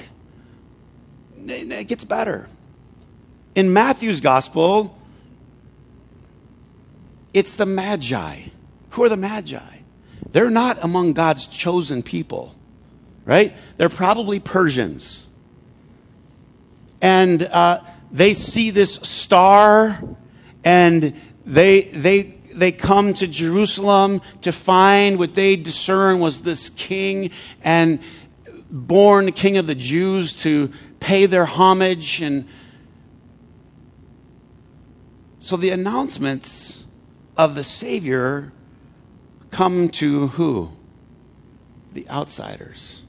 it 1.45 1.87
gets 1.87 2.03
better. 2.03 2.47
In 3.55 3.71
Matthew's 3.71 4.21
gospel, 4.21 4.97
it's 7.33 7.55
the 7.55 7.65
Magi. 7.65 8.43
Who 8.91 9.03
are 9.03 9.09
the 9.09 9.17
Magi? 9.17 9.77
They're 10.31 10.49
not 10.49 10.83
among 10.83 11.13
God's 11.13 11.45
chosen 11.45 12.03
people, 12.03 12.55
right? 13.25 13.55
They're 13.77 13.89
probably 13.89 14.39
Persians. 14.39 15.25
And 17.01 17.43
uh, 17.43 17.81
they 18.11 18.33
see 18.33 18.71
this 18.71 18.95
star 18.95 20.03
and 20.63 21.19
they, 21.45 21.83
they 21.83 22.38
they 22.53 22.71
come 22.71 23.13
to 23.15 23.27
Jerusalem 23.27 24.21
to 24.41 24.51
find 24.51 25.19
what 25.19 25.35
they 25.35 25.55
discern 25.55 26.19
was 26.19 26.41
this 26.41 26.69
king 26.69 27.31
and 27.63 27.99
born 28.69 29.31
king 29.31 29.57
of 29.57 29.67
the 29.67 29.75
Jews 29.75 30.33
to 30.41 30.71
pay 30.99 31.25
their 31.25 31.45
homage. 31.45 32.21
And 32.21 32.47
so 35.39 35.57
the 35.57 35.69
announcements 35.69 36.85
of 37.37 37.55
the 37.55 37.63
Savior 37.63 38.51
come 39.51 39.89
to 39.89 40.27
who? 40.27 40.71
The 41.93 42.07
outsiders, 42.09 43.03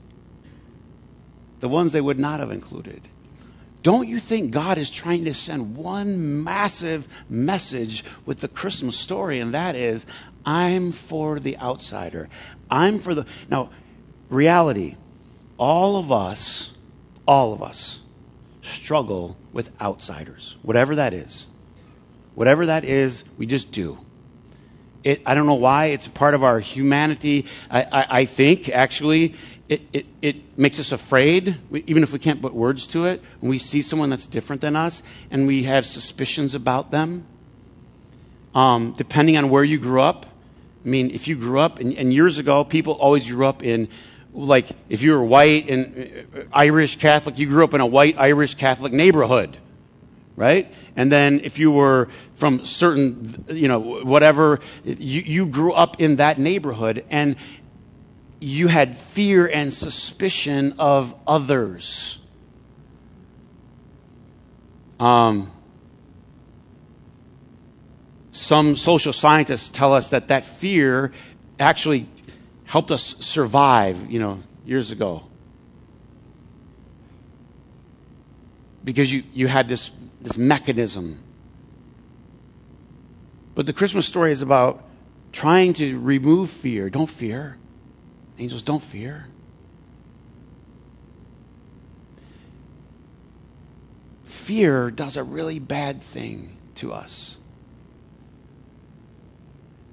the 1.61 1.69
ones 1.69 1.93
they 1.93 2.01
would 2.01 2.19
not 2.19 2.41
have 2.41 2.51
included. 2.51 3.03
Don't 3.83 4.09
you 4.09 4.21
think 4.21 4.51
God 4.51 4.77
is 4.79 4.91
trying 4.91 5.25
to 5.25 5.35
send 5.35 5.77
one 5.77 6.45
massive 6.45 7.09
message 7.29 8.05
with 8.27 8.41
the 8.41 8.49
Christmas 8.49 8.97
story? 8.97 9.41
And 9.41 9.55
that 9.55 9.75
is, 9.75 10.05
I'm 10.45 10.93
for 10.93 11.41
the 11.41 11.57
outsider. 11.59 12.29
I'm 12.71 12.99
for 12.99 13.15
the. 13.15 13.27
Now, 13.49 13.71
reality, 14.29 14.97
all 15.57 15.97
of 15.97 16.13
us, 16.13 16.73
all 17.27 17.53
of 17.53 17.63
us 17.63 18.01
struggle 18.63 19.37
with 19.53 19.73
outsiders, 19.81 20.57
whatever 20.63 20.95
that 20.97 21.13
is. 21.15 21.47
Whatever 22.35 22.67
that 22.67 22.85
is, 22.85 23.25
we 23.37 23.47
just 23.47 23.73
do. 23.73 23.99
It, 25.02 25.23
I 25.25 25.35
don't 25.35 25.47
know 25.47 25.54
why. 25.54 25.87
It's 25.87 26.07
a 26.07 26.11
part 26.11 26.35
of 26.35 26.45
our 26.45 26.61
humanity. 26.61 27.47
I, 27.71 27.83
I, 27.83 28.07
I 28.21 28.25
think, 28.26 28.69
actually, 28.69 29.35
it, 29.69 29.83
it, 29.92 30.07
it 30.21 30.59
makes 30.59 30.78
us 30.78 30.92
afraid, 30.92 31.57
we, 31.71 31.85
even 31.87 32.02
if 32.02 32.12
we 32.12 32.19
can't 32.19 32.42
put 32.42 32.52
words 32.52 32.87
to 32.88 33.07
it. 33.07 33.23
When 33.40 33.50
we 33.50 33.59
see 33.59 33.83
someone 33.83 34.11
that's 34.11 34.26
different 34.26 34.61
than 34.61 34.76
us 34.76 35.02
and 35.30 35.47
we 35.47 35.62
have 35.64 35.87
suspicions 35.87 36.54
about 36.54 36.90
them, 36.90 37.25
um, 38.54 38.95
depending 38.97 39.37
on 39.37 39.49
where 39.49 39.64
you 39.64 39.78
grew 39.78 40.02
up. 40.02 40.26
I 40.85 40.88
mean, 40.88 41.11
if 41.11 41.28
you 41.28 41.37
grew 41.37 41.61
up, 41.61 41.78
and, 41.78 41.92
and 41.95 42.12
years 42.12 42.38
ago, 42.38 42.64
people 42.64 42.95
always 42.95 43.26
grew 43.26 43.47
up 43.47 43.62
in, 43.62 43.88
like, 44.33 44.69
if 44.88 45.02
you 45.02 45.12
were 45.12 45.25
white 45.25 45.69
and 45.69 46.26
uh, 46.35 46.42
Irish 46.52 46.97
Catholic, 46.97 47.38
you 47.38 47.47
grew 47.47 47.64
up 47.64 47.75
in 47.75 47.80
a 47.80 47.87
white 47.87 48.16
Irish 48.19 48.54
Catholic 48.54 48.92
neighborhood, 48.92 49.59
right? 50.41 50.73
And 50.97 51.13
then 51.13 51.41
if 51.45 51.59
you 51.59 51.71
were 51.71 52.09
from 52.37 52.65
certain, 52.65 53.45
you 53.49 53.69
know, 53.69 53.79
whatever, 53.79 54.61
you, 54.85 55.21
you 55.21 55.47
grew 55.47 55.75
up 55.75 56.01
in 56.01 56.17
that 56.17 56.39
neighborhood. 56.39 57.05
And 57.11 57.37
you 58.41 58.69
had 58.69 58.97
fear 58.97 59.47
and 59.47 59.73
suspicion 59.73 60.77
of 60.79 61.15
others. 61.27 62.19
Um, 64.99 65.53
some 68.33 68.77
social 68.77 69.13
scientists 69.13 69.69
tell 69.69 69.93
us 69.93 70.09
that 70.09 70.29
that 70.29 70.47
fear 70.47 71.13
actually 71.59 72.09
helped 72.65 72.91
us 72.91 73.15
survive, 73.21 74.11
you 74.11 74.21
know, 74.21 74.43
years 74.65 74.91
ago. 74.91 75.25
Because 78.83 79.13
you, 79.13 79.25
you 79.35 79.47
had 79.49 79.69
this, 79.69 79.91
this 80.21 80.37
mechanism. 80.37 81.23
But 83.55 83.67
the 83.67 83.73
Christmas 83.73 84.07
story 84.07 84.33
is 84.33 84.43
about 84.43 84.85
trying 85.33 85.73
to 85.75 85.99
remove 85.99 86.50
fear. 86.50 86.91
Don't 86.91 87.11
fear. 87.11 87.57
Angels, 88.39 88.62
don't 88.62 88.83
fear. 88.83 89.27
Fear 94.25 94.91
does 94.91 95.17
a 95.17 95.23
really 95.23 95.59
bad 95.59 96.03
thing 96.03 96.57
to 96.77 96.93
us. 96.93 97.37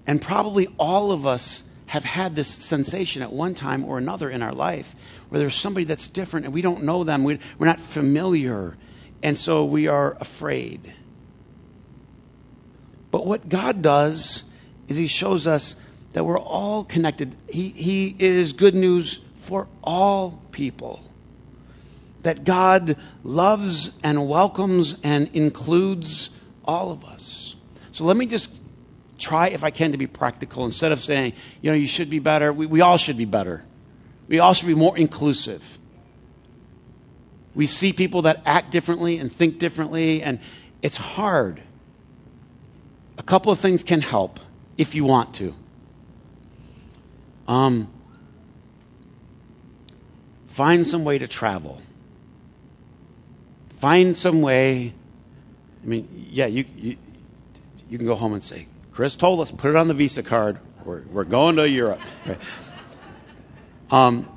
And 0.08 0.22
probably 0.22 0.68
all 0.80 1.12
of 1.12 1.28
us 1.28 1.64
have 1.88 2.06
had 2.06 2.36
this 2.36 2.48
sensation 2.48 3.22
at 3.22 3.32
one 3.32 3.56
time 3.56 3.84
or 3.84 3.98
another 3.98 4.30
in 4.30 4.42
our 4.42 4.54
life 4.54 4.96
where 5.30 5.40
there's 5.40 5.56
somebody 5.56 5.84
that's 5.84 6.08
different 6.08 6.46
and 6.46 6.54
we 6.54 6.62
don't 6.62 6.84
know 6.84 7.04
them, 7.04 7.24
we, 7.24 7.36
are 7.36 7.40
not 7.60 7.80
familiar, 7.80 8.78
and 9.24 9.38
so 9.38 9.66
we 9.66 9.88
are 9.88 10.18
afraid. 10.20 10.94
But 13.12 13.26
what 13.26 13.50
God 13.50 13.82
does 13.82 14.44
is 14.88 14.98
He 14.98 15.08
shows 15.08 15.48
us 15.48 15.76
that 16.12 16.24
we're 16.24 16.40
all 16.40 16.84
connected. 16.84 17.36
He, 17.50 17.70
he 17.70 18.16
is 18.20 18.54
good 18.54 18.76
news 18.76 19.20
for 19.42 19.68
all 19.84 20.42
people. 20.52 21.04
That 22.24 22.44
God 22.44 22.98
loves 23.24 23.92
and 24.04 24.28
welcomes 24.28 24.98
and 25.04 25.30
includes 25.34 26.30
all 26.66 26.92
of 26.92 27.06
us. 27.06 27.56
So 27.92 28.04
let 28.04 28.18
me 28.18 28.26
just 28.26 28.52
try, 29.18 29.48
if 29.50 29.64
I 29.64 29.70
can, 29.70 29.92
to 29.92 29.98
be 29.98 30.08
practical 30.08 30.66
instead 30.66 30.92
of 30.92 31.02
saying, 31.02 31.34
you 31.62 31.72
know, 31.72 31.78
you 31.78 31.88
should 31.88 32.10
be 32.10 32.20
better. 32.20 32.52
We, 32.52 32.66
we 32.66 32.82
all 32.82 32.98
should 32.98 33.18
be 33.18 33.26
better. 33.26 33.64
We 34.28 34.40
all 34.40 34.54
should 34.54 34.68
be 34.68 34.76
more 34.76 34.98
inclusive. 34.98 35.80
We 37.58 37.66
see 37.66 37.92
people 37.92 38.22
that 38.22 38.44
act 38.46 38.70
differently 38.70 39.18
and 39.18 39.32
think 39.32 39.58
differently, 39.58 40.22
and, 40.22 40.40
It's 40.84 40.96
hard. 40.96 41.60
A 43.18 43.24
couple 43.24 43.52
of 43.52 43.58
things 43.58 43.82
can 43.82 44.02
help 44.02 44.40
if 44.78 44.94
you 44.94 45.04
want 45.06 45.34
to. 45.36 45.56
Um, 47.48 47.90
find 50.46 50.86
some 50.86 51.04
way 51.04 51.18
to 51.18 51.28
travel. 51.28 51.82
Find 53.70 54.16
some 54.16 54.44
way. 54.44 54.94
I 55.84 55.88
mean, 55.88 56.28
yeah, 56.30 56.46
you, 56.46 56.64
you, 56.76 56.98
you 57.90 57.98
can 57.98 58.06
go 58.06 58.14
home 58.14 58.34
and 58.34 58.44
say, 58.44 58.68
Chris 58.92 59.16
told 59.16 59.42
us, 59.42 59.50
put 59.50 59.72
it 59.72 59.76
on 59.76 59.88
the 59.88 59.96
Visa 59.96 60.22
card. 60.22 60.60
We're, 60.86 61.02
we're 61.12 61.24
going 61.24 61.56
to 61.56 61.68
Europe. 61.68 62.02
Right. 62.28 62.38
Um, 63.90 64.37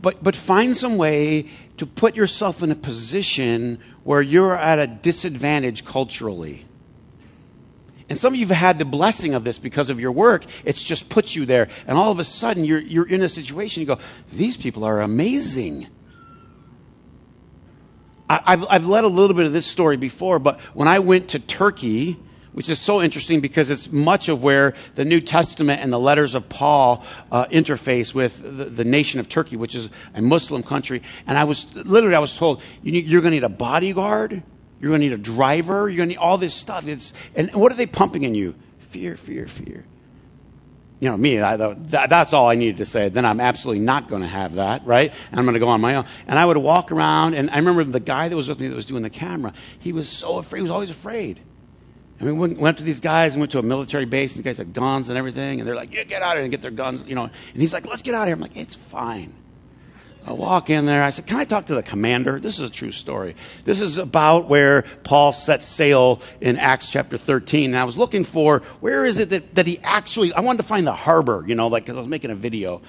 but, 0.00 0.22
but 0.22 0.36
find 0.36 0.76
some 0.76 0.96
way 0.96 1.48
to 1.76 1.86
put 1.86 2.16
yourself 2.16 2.62
in 2.62 2.70
a 2.70 2.76
position 2.76 3.78
where 4.04 4.22
you're 4.22 4.56
at 4.56 4.78
a 4.78 4.86
disadvantage 4.86 5.84
culturally. 5.84 6.66
And 8.08 8.18
some 8.18 8.34
of 8.34 8.40
you 8.40 8.46
have 8.46 8.56
had 8.56 8.78
the 8.78 8.84
blessing 8.84 9.34
of 9.34 9.44
this 9.44 9.58
because 9.58 9.88
of 9.88 9.98
your 9.98 10.12
work. 10.12 10.44
It's 10.64 10.82
just 10.82 11.08
put 11.08 11.34
you 11.34 11.46
there. 11.46 11.68
And 11.86 11.96
all 11.96 12.12
of 12.12 12.18
a 12.18 12.24
sudden, 12.24 12.64
you're, 12.64 12.80
you're 12.80 13.08
in 13.08 13.22
a 13.22 13.28
situation, 13.28 13.80
you 13.80 13.86
go, 13.86 13.98
these 14.30 14.56
people 14.56 14.84
are 14.84 15.00
amazing. 15.00 15.88
I, 18.28 18.40
I've, 18.44 18.66
I've 18.68 18.86
led 18.86 19.04
a 19.04 19.08
little 19.08 19.34
bit 19.34 19.46
of 19.46 19.52
this 19.52 19.66
story 19.66 19.96
before, 19.96 20.38
but 20.38 20.60
when 20.74 20.86
I 20.86 20.98
went 20.98 21.28
to 21.30 21.38
Turkey, 21.38 22.18
which 22.54 22.70
is 22.70 22.78
so 22.78 23.02
interesting 23.02 23.40
because 23.40 23.68
it's 23.68 23.90
much 23.90 24.28
of 24.28 24.42
where 24.42 24.74
the 24.94 25.04
New 25.04 25.20
Testament 25.20 25.82
and 25.82 25.92
the 25.92 25.98
letters 25.98 26.34
of 26.34 26.48
Paul 26.48 27.04
uh, 27.30 27.46
interface 27.46 28.14
with 28.14 28.40
the, 28.40 28.66
the, 28.66 28.84
nation 28.84 29.18
of 29.18 29.28
Turkey, 29.28 29.56
which 29.56 29.74
is 29.74 29.88
a 30.14 30.22
Muslim 30.22 30.62
country. 30.62 31.02
And 31.26 31.36
I 31.36 31.44
was 31.44 31.66
literally, 31.74 32.14
I 32.14 32.20
was 32.20 32.36
told, 32.36 32.62
you 32.82 33.18
are 33.18 33.20
going 33.20 33.32
to 33.32 33.38
need 33.38 33.44
a 33.44 33.48
bodyguard, 33.48 34.42
you're 34.80 34.90
going 34.90 35.00
to 35.00 35.08
need 35.08 35.14
a 35.14 35.18
driver, 35.18 35.88
you're 35.88 35.96
going 35.96 36.08
to 36.10 36.14
need 36.14 36.18
all 36.18 36.38
this 36.38 36.54
stuff. 36.54 36.86
It's, 36.86 37.12
and 37.34 37.52
what 37.54 37.72
are 37.72 37.74
they 37.74 37.86
pumping 37.86 38.22
in 38.22 38.36
you? 38.36 38.54
Fear, 38.90 39.16
fear, 39.16 39.46
fear. 39.48 39.84
You 41.00 41.10
know, 41.10 41.16
me, 41.16 41.40
I, 41.40 41.56
that, 41.56 42.08
that's 42.08 42.32
all 42.32 42.48
I 42.48 42.54
needed 42.54 42.76
to 42.76 42.86
say. 42.86 43.08
Then 43.08 43.24
I'm 43.24 43.40
absolutely 43.40 43.84
not 43.84 44.08
going 44.08 44.22
to 44.22 44.28
have 44.28 44.54
that, 44.54 44.86
right? 44.86 45.12
And 45.32 45.40
I'm 45.40 45.44
going 45.44 45.54
to 45.54 45.60
go 45.60 45.68
on 45.68 45.80
my 45.80 45.96
own. 45.96 46.04
And 46.28 46.38
I 46.38 46.46
would 46.46 46.56
walk 46.56 46.92
around, 46.92 47.34
and 47.34 47.50
I 47.50 47.56
remember 47.56 47.82
the 47.82 47.98
guy 47.98 48.28
that 48.28 48.36
was 48.36 48.48
with 48.48 48.60
me 48.60 48.68
that 48.68 48.76
was 48.76 48.86
doing 48.86 49.02
the 49.02 49.10
camera, 49.10 49.52
he 49.80 49.92
was 49.92 50.08
so 50.08 50.38
afraid, 50.38 50.60
he 50.60 50.62
was 50.62 50.70
always 50.70 50.90
afraid. 50.90 51.40
And 52.20 52.38
we 52.38 52.54
went 52.54 52.78
to 52.78 52.84
these 52.84 53.00
guys 53.00 53.34
and 53.34 53.40
went 53.40 53.52
to 53.52 53.58
a 53.58 53.62
military 53.62 54.04
base. 54.04 54.34
These 54.34 54.44
guys 54.44 54.58
had 54.58 54.72
guns 54.72 55.08
and 55.08 55.18
everything. 55.18 55.58
And 55.58 55.68
they're 55.68 55.74
like, 55.74 55.92
yeah, 55.92 56.04
get 56.04 56.22
out 56.22 56.32
of 56.32 56.36
here 56.36 56.42
and 56.44 56.50
get 56.50 56.62
their 56.62 56.70
guns, 56.70 57.06
you 57.08 57.14
know. 57.14 57.24
And 57.24 57.60
he's 57.62 57.72
like, 57.72 57.86
let's 57.86 58.02
get 58.02 58.14
out 58.14 58.22
of 58.22 58.28
here. 58.28 58.34
I'm 58.34 58.40
like, 58.40 58.56
it's 58.56 58.74
fine. 58.74 59.34
I 60.26 60.32
walk 60.32 60.70
in 60.70 60.86
there. 60.86 61.02
I 61.02 61.10
said, 61.10 61.26
Can 61.26 61.36
I 61.36 61.44
talk 61.44 61.66
to 61.66 61.74
the 61.74 61.82
commander? 61.82 62.40
This 62.40 62.58
is 62.58 62.68
a 62.68 62.72
true 62.72 62.92
story. 62.92 63.36
This 63.64 63.80
is 63.80 63.98
about 63.98 64.48
where 64.48 64.82
Paul 65.02 65.32
sets 65.32 65.66
sail 65.66 66.22
in 66.40 66.56
Acts 66.56 66.88
chapter 66.88 67.18
13. 67.18 67.70
And 67.70 67.78
I 67.78 67.84
was 67.84 67.98
looking 67.98 68.24
for 68.24 68.60
where 68.80 69.04
is 69.04 69.18
it 69.18 69.30
that, 69.30 69.54
that 69.54 69.66
he 69.66 69.78
actually, 69.80 70.32
I 70.32 70.40
wanted 70.40 70.58
to 70.58 70.68
find 70.68 70.86
the 70.86 70.94
harbor, 70.94 71.44
you 71.46 71.54
know, 71.54 71.68
like, 71.68 71.84
because 71.84 71.98
I 71.98 72.00
was 72.00 72.08
making 72.08 72.30
a 72.30 72.36
video. 72.36 72.80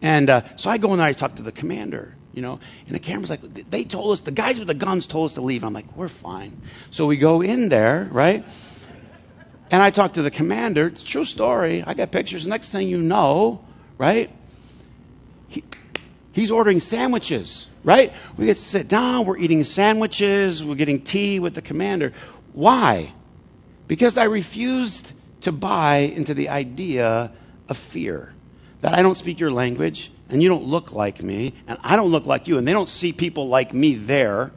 And 0.00 0.30
uh, 0.30 0.42
so 0.56 0.70
I 0.70 0.78
go 0.78 0.92
in 0.92 0.98
there, 0.98 1.06
I 1.06 1.12
talk 1.12 1.34
to 1.36 1.42
the 1.42 1.52
commander, 1.52 2.14
you 2.32 2.40
know, 2.40 2.58
and 2.86 2.94
the 2.94 3.00
camera's 3.00 3.28
like, 3.28 3.42
They 3.68 3.84
told 3.84 4.12
us, 4.12 4.20
the 4.20 4.30
guys 4.30 4.58
with 4.58 4.68
the 4.68 4.74
guns 4.74 5.06
told 5.06 5.30
us 5.30 5.34
to 5.34 5.42
leave. 5.42 5.64
I'm 5.64 5.74
like, 5.74 5.94
We're 5.94 6.08
fine. 6.08 6.62
So 6.90 7.06
we 7.06 7.18
go 7.18 7.42
in 7.42 7.68
there, 7.68 8.08
right? 8.10 8.46
And 9.70 9.82
I 9.82 9.90
talked 9.90 10.14
to 10.14 10.22
the 10.22 10.30
commander. 10.30 10.86
It's 10.86 11.02
a 11.02 11.04
true 11.04 11.24
story. 11.24 11.82
I 11.86 11.94
got 11.94 12.10
pictures. 12.10 12.46
Next 12.46 12.70
thing 12.70 12.88
you 12.88 12.98
know, 12.98 13.64
right? 13.98 14.30
He, 15.48 15.62
he's 16.32 16.50
ordering 16.50 16.80
sandwiches, 16.80 17.66
right? 17.84 18.12
We 18.36 18.46
get 18.46 18.56
to 18.56 18.62
sit 18.62 18.88
down. 18.88 19.26
We're 19.26 19.38
eating 19.38 19.64
sandwiches. 19.64 20.64
We're 20.64 20.74
getting 20.74 21.02
tea 21.02 21.38
with 21.38 21.54
the 21.54 21.62
commander. 21.62 22.14
Why? 22.52 23.12
Because 23.86 24.16
I 24.16 24.24
refused 24.24 25.12
to 25.42 25.52
buy 25.52 25.96
into 25.96 26.34
the 26.34 26.48
idea 26.48 27.32
of 27.68 27.76
fear. 27.76 28.32
That 28.80 28.94
I 28.94 29.02
don't 29.02 29.16
speak 29.16 29.40
your 29.40 29.50
language, 29.50 30.12
and 30.28 30.42
you 30.42 30.48
don't 30.48 30.64
look 30.64 30.92
like 30.92 31.22
me, 31.22 31.54
and 31.66 31.78
I 31.82 31.96
don't 31.96 32.10
look 32.10 32.26
like 32.26 32.48
you, 32.48 32.58
and 32.58 32.66
they 32.66 32.72
don't 32.72 32.88
see 32.88 33.12
people 33.12 33.48
like 33.48 33.74
me 33.74 33.94
there 33.94 34.52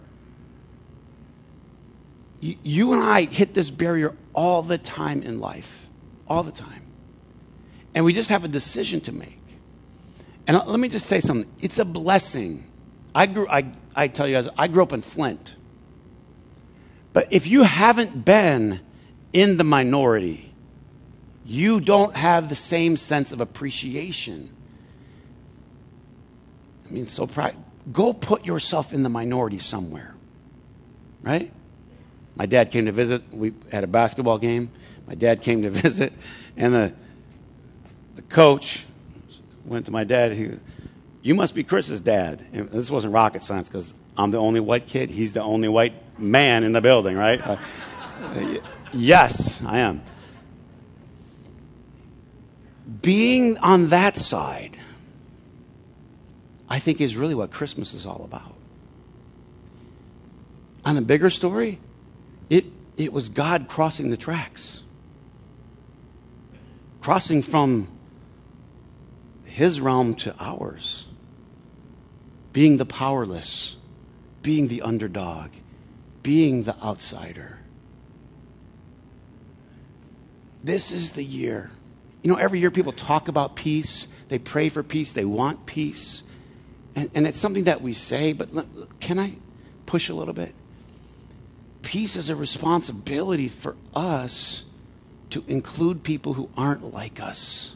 you 2.41 2.93
and 2.93 3.04
I 3.04 3.25
hit 3.25 3.54
this 3.54 3.69
barrier 3.69 4.15
all 4.34 4.63
the 4.63 4.80
time 4.80 5.21
in 5.21 5.39
life, 5.39 5.88
all 6.27 6.43
the 6.43 6.51
time. 6.51 6.82
And 7.93 8.04
we 8.04 8.13
just 8.13 8.30
have 8.30 8.43
a 8.43 8.47
decision 8.47 8.99
to 9.01 9.12
make. 9.12 9.39
And 10.47 10.58
let 10.65 10.80
me 10.80 10.89
just 10.89 11.06
say 11.06 11.19
something 11.19 11.49
it's 11.62 11.77
a 11.77 11.86
blessing. 11.86 12.67
I, 13.13 13.27
grew, 13.27 13.47
I, 13.47 13.71
I 13.95 14.08
tell 14.08 14.27
you 14.27 14.34
guys, 14.34 14.47
I 14.58 14.67
grew 14.67 14.82
up 14.82 14.93
in 14.93 15.01
Flint. 15.01 15.56
But 17.13 17.27
if 17.32 17.45
you 17.45 17.63
haven't 17.63 18.25
been 18.25 18.80
in 19.34 19.58
the 19.58 19.63
minority, 19.63 20.51
you 21.45 21.82
don't 21.82 22.15
have 22.15 22.49
the 22.49 22.56
same 22.56 22.97
sense 22.97 23.32
of 23.32 23.41
appreciation. 23.41 24.56
I 26.88 26.91
mean, 26.91 27.06
so 27.06 27.30
go 27.91 28.13
put 28.13 28.45
yourself 28.45 28.93
in 28.93 29.04
the 29.04 29.10
minority 29.10 29.60
somewhere, 29.60 30.15
right? 31.21 31.51
My 32.36 32.46
dad 32.46 32.72
came 32.72 32.86
to 32.86 32.91
visit. 32.91 33.24
We 33.32 33.54
had 33.72 33.84
a 33.84 33.88
basketball 33.88 34.38
game. 34.38 34.72
My 35.08 35.15
dad 35.15 35.41
came 35.41 35.62
to 35.63 35.70
visit, 35.70 36.13
and 36.56 36.74
the 36.74 36.94
the 38.15 38.22
coach 38.24 38.86
went 39.65 39.86
to 39.86 39.91
my 39.91 40.04
dad. 40.04 40.34
He, 40.34 40.52
you 41.22 41.36
must 41.36 41.54
be 41.54 41.63
Chris's 41.63 42.02
dad. 42.02 42.44
And 42.54 42.70
this 42.70 42.89
wasn't 42.89 43.13
rocket 43.13 43.44
science 43.44 43.67
because 43.67 43.94
I'm 44.17 44.32
the 44.32 44.38
only 44.38 44.60
white 44.60 44.88
kid. 44.88 45.10
He's 45.10 45.34
the 45.34 45.41
only 45.41 45.67
white 45.67 45.94
man 46.20 46.63
in 46.63 46.74
the 46.74 46.82
building, 46.82 47.17
right? 47.17 47.39
Uh, 47.41 47.58
yes, 48.91 49.62
I 49.65 49.80
am. 49.80 50.02
Being 53.02 53.58
on 53.60 53.89
that 53.89 54.17
side, 54.17 54.78
I 56.67 56.80
think, 56.80 57.00
is 57.00 57.15
really 57.15 57.36
what 57.36 57.52
Christmas 57.52 57.94
is 57.94 58.06
all 58.06 58.24
about. 58.26 58.56
On 60.84 60.96
the 60.96 61.02
bigger 61.02 61.30
story, 61.30 61.80
it, 62.52 62.66
it 62.98 63.14
was 63.14 63.30
God 63.30 63.70
crossing 63.70 64.10
the 64.10 64.18
tracks, 64.18 64.84
crossing 67.00 67.42
from 67.42 67.88
his 69.46 69.80
realm 69.80 70.16
to 70.16 70.36
ours, 70.38 71.08
being 72.52 72.76
the 72.76 72.86
powerless, 72.86 73.78
being 74.42 74.68
the 74.68 74.82
underdog, 74.82 75.52
being 76.24 76.64
the 76.64 76.76
outsider. 76.84 77.60
This 80.62 80.92
is 80.92 81.14
the 81.14 81.24
year. 81.24 81.72
You 82.22 82.32
know, 82.32 82.38
every 82.38 82.60
year 82.60 82.70
people 82.70 82.92
talk 82.92 83.30
about 83.30 83.56
peace, 83.56 84.10
they 84.28 84.40
pray 84.40 84.68
for 84.68 84.84
peace, 84.84 85.14
they 85.14 85.24
want 85.24 85.66
peace. 85.66 86.24
And, 86.96 87.10
and 87.16 87.26
it's 87.26 87.40
something 87.40 87.64
that 87.64 87.82
we 87.82 87.94
say, 87.94 88.34
but 88.34 88.50
can 89.00 89.20
I 89.20 89.38
push 89.86 90.10
a 90.10 90.14
little 90.14 90.34
bit? 90.34 90.54
Peace 91.82 92.15
is 92.15 92.30
a 92.30 92.36
responsibility 92.36 93.48
for 93.48 93.76
us 93.96 94.63
to 95.32 95.44
include 95.48 96.04
people 96.04 96.34
who 96.34 96.50
aren't 96.58 96.94
like 96.94 97.22
us. 97.22 97.76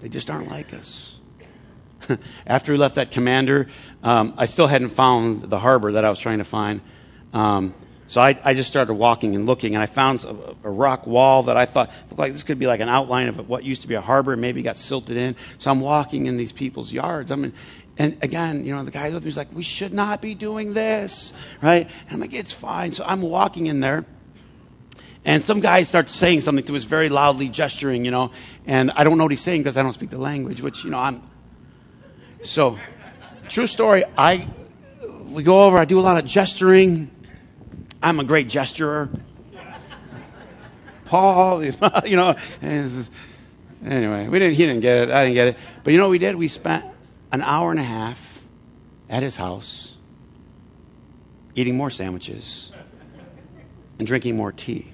They 0.00 0.08
just 0.08 0.30
aren't 0.30 0.48
like 0.48 0.72
us. 0.72 1.16
After 2.46 2.72
we 2.72 2.78
left 2.78 2.94
that 2.94 3.10
commander, 3.10 3.68
um, 4.02 4.34
I 4.36 4.46
still 4.46 4.66
hadn't 4.66 4.90
found 4.90 5.42
the 5.42 5.58
harbor 5.58 5.92
that 5.92 6.04
I 6.04 6.10
was 6.10 6.18
trying 6.18 6.38
to 6.38 6.44
find. 6.44 6.80
Um, 7.32 7.74
so 8.08 8.22
I, 8.22 8.40
I, 8.42 8.54
just 8.54 8.70
started 8.70 8.94
walking 8.94 9.34
and 9.36 9.44
looking, 9.44 9.74
and 9.74 9.82
I 9.82 9.86
found 9.86 10.24
a, 10.24 10.34
a, 10.64 10.70
rock 10.70 11.06
wall 11.06 11.42
that 11.44 11.58
I 11.58 11.66
thought 11.66 11.90
looked 12.08 12.18
like 12.18 12.32
this 12.32 12.42
could 12.42 12.58
be 12.58 12.66
like 12.66 12.80
an 12.80 12.88
outline 12.88 13.28
of 13.28 13.48
what 13.48 13.64
used 13.64 13.82
to 13.82 13.88
be 13.88 13.94
a 13.94 14.00
harbor, 14.00 14.34
maybe 14.34 14.62
got 14.62 14.78
silted 14.78 15.18
in. 15.18 15.36
So 15.58 15.70
I'm 15.70 15.80
walking 15.80 16.24
in 16.26 16.38
these 16.38 16.50
people's 16.50 16.90
yards. 16.90 17.30
I 17.30 17.36
mean, 17.36 17.52
and 17.98 18.16
again, 18.22 18.64
you 18.64 18.74
know, 18.74 18.82
the 18.82 18.90
guy 18.90 19.10
with 19.10 19.22
me 19.22 19.28
was 19.28 19.36
like, 19.36 19.52
we 19.52 19.62
should 19.62 19.92
not 19.92 20.22
be 20.22 20.34
doing 20.34 20.72
this, 20.72 21.34
right? 21.60 21.86
And 21.86 22.14
I'm 22.14 22.20
like, 22.20 22.32
it's 22.32 22.50
fine. 22.50 22.92
So 22.92 23.04
I'm 23.04 23.20
walking 23.20 23.66
in 23.66 23.80
there. 23.80 24.06
And 25.26 25.42
some 25.42 25.60
guy 25.60 25.82
starts 25.82 26.14
saying 26.14 26.40
something 26.40 26.64
to 26.64 26.76
us 26.76 26.84
very 26.84 27.10
loudly, 27.10 27.50
gesturing, 27.50 28.06
you 28.06 28.10
know, 28.10 28.30
and 28.66 28.90
I 28.92 29.04
don't 29.04 29.18
know 29.18 29.24
what 29.24 29.32
he's 29.32 29.42
saying 29.42 29.60
because 29.60 29.76
I 29.76 29.82
don't 29.82 29.92
speak 29.92 30.08
the 30.08 30.16
language, 30.16 30.62
which, 30.62 30.82
you 30.82 30.90
know, 30.90 30.98
I'm. 30.98 31.20
So, 32.42 32.78
true 33.50 33.66
story, 33.66 34.04
I, 34.16 34.48
we 35.28 35.42
go 35.42 35.64
over, 35.64 35.76
I 35.76 35.84
do 35.84 35.98
a 35.98 36.00
lot 36.00 36.16
of 36.16 36.24
gesturing. 36.24 37.10
I'm 38.02 38.20
a 38.20 38.24
great 38.24 38.48
gesturer. 38.48 39.20
Paul, 41.06 41.64
you 42.04 42.16
know, 42.16 42.36
anyway, 42.62 44.28
we 44.28 44.38
didn't, 44.38 44.54
he 44.54 44.66
didn't 44.66 44.80
get 44.80 44.98
it, 44.98 45.10
I 45.10 45.24
didn't 45.24 45.34
get 45.34 45.48
it. 45.48 45.56
But 45.82 45.92
you 45.92 45.98
know 45.98 46.04
what 46.04 46.12
we 46.12 46.18
did? 46.18 46.36
We 46.36 46.48
spent 46.48 46.84
an 47.32 47.40
hour 47.42 47.70
and 47.70 47.80
a 47.80 47.84
half 47.84 48.42
at 49.08 49.22
his 49.22 49.36
house, 49.36 49.94
eating 51.54 51.76
more 51.76 51.90
sandwiches 51.90 52.72
and 53.98 54.06
drinking 54.06 54.36
more 54.36 54.52
tea. 54.52 54.88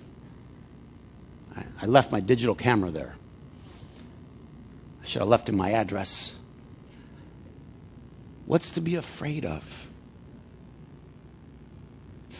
I, 1.56 1.64
I 1.82 1.86
left 1.86 2.12
my 2.12 2.20
digital 2.20 2.54
camera 2.54 2.90
there. 2.90 3.14
I 5.02 5.06
should 5.06 5.20
have 5.20 5.28
left 5.28 5.48
him 5.48 5.56
my 5.56 5.72
address. 5.72 6.36
What's 8.46 8.70
to 8.72 8.80
be 8.80 8.94
afraid 8.94 9.44
of? 9.44 9.83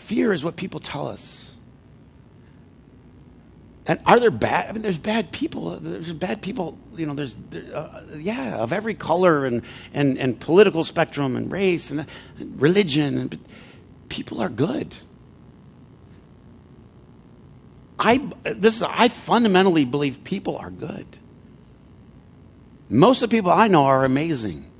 Fear 0.05 0.33
is 0.33 0.45
what 0.45 0.57
people 0.57 0.81
tell 0.81 1.09
us. 1.09 1.53
And 3.87 4.01
are 4.07 4.19
there 4.19 4.31
bad? 4.31 4.69
I 4.69 4.73
mean, 4.73 4.83
there's 4.83 4.99
bad 4.99 5.31
people. 5.31 5.79
There's 5.79 6.13
bad 6.13 6.41
people. 6.41 6.79
You 6.97 7.07
know, 7.07 7.15
there's 7.15 7.37
uh, 7.55 8.03
yeah, 8.17 8.57
of 8.57 8.73
every 8.73 8.95
color 8.95 9.45
and, 9.45 9.63
and 9.93 10.19
and 10.19 10.41
political 10.41 10.85
spectrum 10.85 11.37
and 11.37 11.53
race 11.53 11.91
and, 11.91 12.07
and 12.39 12.61
religion. 12.61 13.19
And 13.19 13.39
people 14.09 14.41
are 14.41 14.49
good. 14.49 14.97
I 17.99 18.27
this 18.43 18.81
I 18.81 19.09
fundamentally 19.09 19.85
believe 19.85 20.25
people 20.25 20.57
are 20.57 20.71
good. 20.71 21.07
Most 22.89 23.23
of 23.23 23.29
the 23.29 23.37
people 23.37 23.51
I 23.51 23.69
know 23.69 23.85
are 23.85 24.05
amazing, 24.05 24.71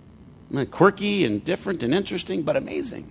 I 0.51 0.55
mean, 0.55 0.67
quirky 0.67 1.25
and 1.25 1.45
different 1.45 1.83
and 1.83 1.95
interesting, 1.95 2.43
but 2.43 2.57
amazing. 2.57 3.11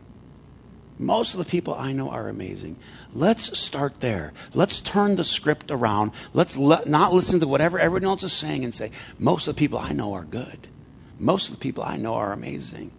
Most 0.99 1.33
of 1.33 1.39
the 1.39 1.49
people 1.49 1.73
I 1.73 1.91
know 1.91 2.09
are 2.09 2.29
amazing. 2.29 2.77
Let's 3.13 3.57
start 3.57 3.99
there. 3.99 4.33
Let's 4.53 4.79
turn 4.79 5.15
the 5.15 5.23
script 5.23 5.71
around. 5.71 6.11
Let's 6.33 6.55
le- 6.55 6.87
not 6.87 7.13
listen 7.13 7.39
to 7.39 7.47
whatever 7.47 7.79
everyone 7.79 8.07
else 8.07 8.23
is 8.23 8.33
saying 8.33 8.63
and 8.63 8.73
say, 8.73 8.91
most 9.17 9.47
of 9.47 9.55
the 9.55 9.59
people 9.59 9.79
I 9.79 9.91
know 9.91 10.13
are 10.13 10.23
good. 10.23 10.67
Most 11.17 11.49
of 11.49 11.55
the 11.55 11.59
people 11.59 11.83
I 11.83 11.97
know 11.97 12.13
are 12.13 12.31
amazing. 12.31 12.91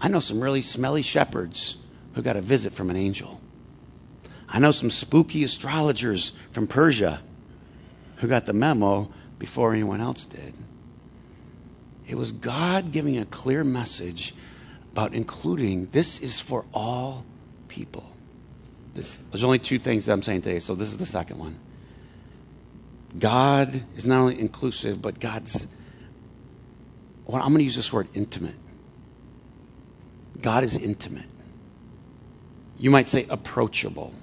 I 0.00 0.08
know 0.08 0.20
some 0.20 0.40
really 0.40 0.62
smelly 0.62 1.02
shepherds 1.02 1.76
who 2.14 2.22
got 2.22 2.36
a 2.36 2.40
visit 2.40 2.72
from 2.72 2.90
an 2.90 2.96
angel. 2.96 3.40
I 4.48 4.58
know 4.58 4.70
some 4.70 4.90
spooky 4.90 5.42
astrologers 5.42 6.32
from 6.52 6.66
Persia 6.66 7.20
who 8.16 8.28
got 8.28 8.46
the 8.46 8.52
memo 8.52 9.10
before 9.38 9.72
anyone 9.72 10.00
else 10.00 10.24
did. 10.24 10.54
It 12.06 12.14
was 12.16 12.30
God 12.30 12.92
giving 12.92 13.18
a 13.18 13.24
clear 13.24 13.64
message 13.64 14.34
about 14.96 15.12
including 15.12 15.84
this 15.92 16.20
is 16.20 16.40
for 16.40 16.64
all 16.72 17.26
people. 17.68 18.10
This, 18.94 19.18
there's 19.30 19.44
only 19.44 19.58
two 19.58 19.78
things 19.78 20.08
I'm 20.08 20.22
saying 20.22 20.40
today, 20.40 20.58
so 20.58 20.74
this 20.74 20.88
is 20.88 20.96
the 20.96 21.04
second 21.04 21.38
one. 21.38 21.60
God 23.18 23.82
is 23.94 24.06
not 24.06 24.20
only 24.20 24.40
inclusive, 24.40 25.02
but 25.02 25.20
God's, 25.20 25.68
well, 27.26 27.42
I'm 27.42 27.48
going 27.48 27.58
to 27.58 27.64
use 27.64 27.76
this 27.76 27.92
word 27.92 28.08
intimate. 28.14 28.54
God 30.40 30.64
is 30.64 30.78
intimate. 30.78 31.28
You 32.78 32.90
might 32.90 33.08
say 33.08 33.26
approachable. 33.28 34.14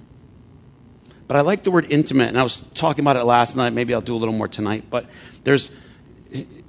But 1.27 1.37
I 1.37 1.41
like 1.41 1.61
the 1.61 1.69
word 1.69 1.85
intimate, 1.91 2.29
and 2.29 2.39
I 2.39 2.41
was 2.41 2.57
talking 2.73 3.03
about 3.03 3.15
it 3.15 3.25
last 3.25 3.55
night. 3.55 3.73
Maybe 3.73 3.93
I'll 3.93 4.01
do 4.01 4.15
a 4.15 4.17
little 4.17 4.33
more 4.33 4.47
tonight. 4.47 4.85
But 4.89 5.07
there's 5.43 5.69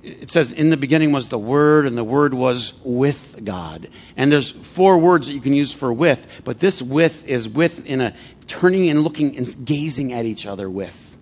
it 0.04 0.30
says, 0.30 0.52
in 0.52 0.68
the 0.68 0.76
beginning 0.76 1.12
was 1.12 1.28
the 1.28 1.38
Word, 1.38 1.86
and 1.86 1.96
the 1.96 2.04
Word 2.04 2.34
was 2.34 2.74
with 2.84 3.42
God. 3.42 3.88
And 4.16 4.30
there's 4.30 4.50
four 4.50 4.98
words 4.98 5.26
that 5.26 5.32
you 5.32 5.40
can 5.40 5.54
use 5.54 5.72
for 5.72 5.92
with, 5.92 6.42
but 6.44 6.60
this 6.60 6.82
with 6.82 7.26
is 7.26 7.48
with 7.48 7.86
in 7.86 8.02
a 8.02 8.14
turning 8.46 8.90
and 8.90 9.00
looking 9.02 9.36
and 9.38 9.64
gazing 9.64 10.12
at 10.12 10.26
each 10.26 10.44
other 10.44 10.68
with. 10.68 11.16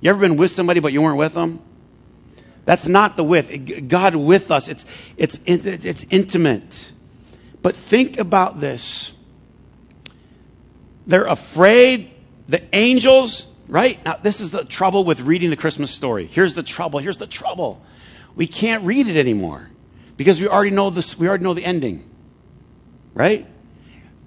You 0.00 0.10
ever 0.10 0.20
been 0.20 0.36
with 0.36 0.50
somebody, 0.50 0.80
but 0.80 0.92
you 0.92 1.00
weren't 1.00 1.16
with 1.16 1.32
them? 1.32 1.60
That's 2.66 2.86
not 2.86 3.16
the 3.16 3.24
with. 3.24 3.88
God 3.88 4.14
with 4.14 4.50
us. 4.50 4.68
It's, 4.68 4.84
it's, 5.16 5.40
it's 5.46 6.04
intimate. 6.10 6.92
But 7.62 7.74
think 7.74 8.18
about 8.18 8.60
this. 8.60 9.12
They're 11.06 11.24
afraid. 11.24 12.10
The 12.48 12.62
angels 12.74 13.46
Right? 13.68 14.04
Now, 14.04 14.16
this 14.22 14.40
is 14.40 14.52
the 14.52 14.64
trouble 14.64 15.04
with 15.04 15.20
reading 15.20 15.50
the 15.50 15.56
Christmas 15.56 15.90
story. 15.90 16.26
Here's 16.26 16.54
the 16.54 16.62
trouble. 16.62 17.00
Here's 17.00 17.16
the 17.16 17.26
trouble. 17.26 17.82
We 18.36 18.46
can't 18.46 18.84
read 18.84 19.08
it 19.08 19.16
anymore 19.16 19.70
because 20.16 20.40
we 20.40 20.48
already 20.48 20.70
know 20.70 20.90
this, 20.90 21.18
we 21.18 21.28
already 21.28 21.44
know 21.44 21.54
the 21.54 21.64
ending. 21.64 22.08
Right? 23.14 23.46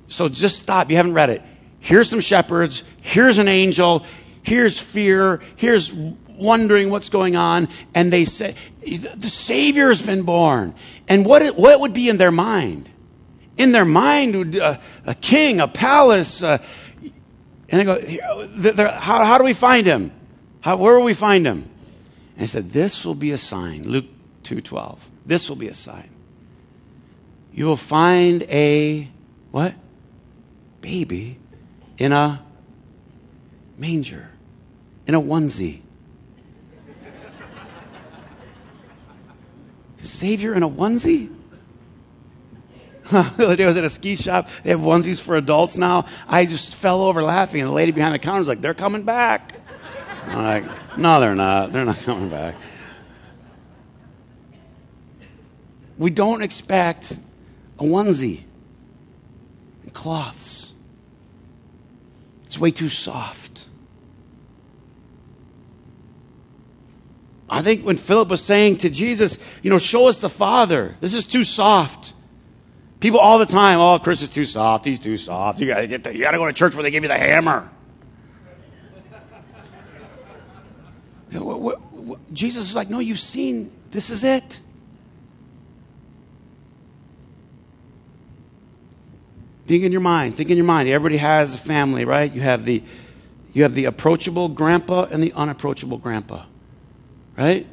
So 0.07 0.27
just 0.27 0.59
stop. 0.59 0.89
You 0.89 0.97
haven't 0.97 1.13
read 1.13 1.29
it. 1.29 1.41
Here's 1.79 2.09
some 2.09 2.19
shepherds. 2.19 2.83
Here's 3.01 3.37
an 3.37 3.47
angel. 3.47 4.05
Here's 4.41 4.79
fear. 4.79 5.41
Here's 5.55 5.93
wondering 5.93 6.89
what's 6.89 7.09
going 7.09 7.35
on. 7.35 7.69
And 7.93 8.11
they 8.11 8.25
say, 8.25 8.55
the 8.81 9.29
Savior's 9.29 10.01
been 10.01 10.23
born. 10.23 10.73
And 11.07 11.25
what, 11.25 11.55
what 11.55 11.79
would 11.79 11.93
be 11.93 12.09
in 12.09 12.17
their 12.17 12.31
mind? 12.31 12.89
In 13.57 13.71
their 13.73 13.85
mind, 13.85 14.35
would, 14.35 14.55
uh, 14.55 14.79
a 15.05 15.13
king, 15.13 15.59
a 15.59 15.67
palace, 15.67 16.41
uh, 16.41 16.59
and 17.71 17.79
they 17.79 18.73
go, 18.73 18.89
how, 18.89 19.23
how 19.23 19.37
do 19.37 19.43
we 19.43 19.53
find 19.53 19.85
him? 19.85 20.11
How, 20.61 20.77
where 20.77 20.97
will 20.97 21.05
we 21.05 21.13
find 21.13 21.45
him? 21.45 21.69
And 22.33 22.41
he 22.41 22.47
said, 22.47 22.71
this 22.71 23.05
will 23.05 23.15
be 23.15 23.31
a 23.31 23.37
sign. 23.37 23.83
Luke 23.83 24.05
2.12. 24.43 24.99
This 25.25 25.49
will 25.49 25.55
be 25.55 25.67
a 25.67 25.73
sign. 25.73 26.09
You 27.53 27.65
will 27.65 27.77
find 27.77 28.43
a, 28.43 29.09
what? 29.51 29.75
Baby 30.81 31.37
in 31.97 32.11
a 32.11 32.43
manger, 33.77 34.29
in 35.05 35.13
a 35.13 35.21
onesie. 35.21 35.81
Savior 40.01 40.53
in 40.53 40.63
a 40.63 40.69
onesie? 40.69 41.35
the 43.11 43.45
other 43.45 43.55
day 43.55 43.63
I 43.63 43.67
was 43.67 43.77
at 43.77 43.83
a 43.83 43.89
ski 43.89 44.15
shop. 44.15 44.47
They 44.63 44.69
have 44.69 44.81
onesies 44.81 45.19
for 45.19 45.35
adults 45.35 45.77
now. 45.77 46.05
I 46.27 46.45
just 46.45 46.75
fell 46.75 47.01
over 47.01 47.23
laughing, 47.23 47.61
and 47.61 47.69
the 47.69 47.73
lady 47.73 47.91
behind 47.91 48.13
the 48.13 48.19
counter 48.19 48.41
was 48.41 48.47
like, 48.47 48.61
"They're 48.61 48.75
coming 48.75 49.01
back." 49.01 49.55
I'm 50.27 50.43
like, 50.43 50.97
"No, 50.97 51.19
they're 51.19 51.33
not. 51.33 51.71
They're 51.71 51.85
not 51.85 51.97
coming 52.03 52.29
back." 52.29 52.53
We 55.97 56.11
don't 56.11 56.43
expect 56.43 57.17
a 57.79 57.83
onesie 57.83 58.43
and 59.81 59.93
cloths. 59.93 60.73
It's 62.45 62.59
way 62.59 62.69
too 62.69 62.89
soft. 62.89 63.65
I 67.49 67.63
think 67.63 67.83
when 67.83 67.97
Philip 67.97 68.29
was 68.29 68.43
saying 68.43 68.77
to 68.77 68.91
Jesus, 68.91 69.39
you 69.63 69.71
know, 69.71 69.79
show 69.79 70.07
us 70.07 70.19
the 70.19 70.29
Father, 70.29 70.95
this 71.01 71.15
is 71.15 71.25
too 71.25 71.43
soft. 71.43 72.13
People 72.99 73.19
all 73.19 73.39
the 73.39 73.45
time, 73.45 73.79
oh, 73.79 73.97
Chris 73.99 74.21
is 74.21 74.29
too 74.29 74.45
soft. 74.45 74.83
He's 74.85 74.99
too 74.99 75.17
soft. 75.17 75.61
You 75.61 75.67
gotta 75.67 75.87
get 75.87 76.03
the, 76.03 76.15
you 76.15 76.23
gotta 76.23 76.37
go 76.37 76.45
to 76.47 76.53
church 76.53 76.75
where 76.75 76.83
they 76.83 76.91
give 76.91 77.03
you 77.03 77.09
the 77.09 77.17
hammer. 77.17 77.69
what, 81.31 81.59
what, 81.59 81.81
what, 81.93 82.33
Jesus 82.33 82.67
is 82.69 82.75
like, 82.75 82.89
no, 82.89 82.99
you've 82.99 83.19
seen. 83.19 83.71
This 83.91 84.09
is 84.09 84.23
it. 84.23 84.59
Think 89.65 89.83
in 89.83 89.91
your 89.91 90.01
mind. 90.01 90.35
Think 90.35 90.49
in 90.49 90.57
your 90.57 90.65
mind. 90.65 90.89
Everybody 90.89 91.17
has 91.17 91.53
a 91.53 91.57
family, 91.57 92.03
right? 92.03 92.33
You 92.33 92.41
have 92.41 92.65
the, 92.65 92.83
you 93.53 93.63
have 93.63 93.75
the 93.75 93.85
approachable 93.85 94.49
grandpa 94.49 95.05
and 95.11 95.23
the 95.23 95.31
unapproachable 95.33 95.99
grandpa, 95.99 96.43
right? 97.37 97.67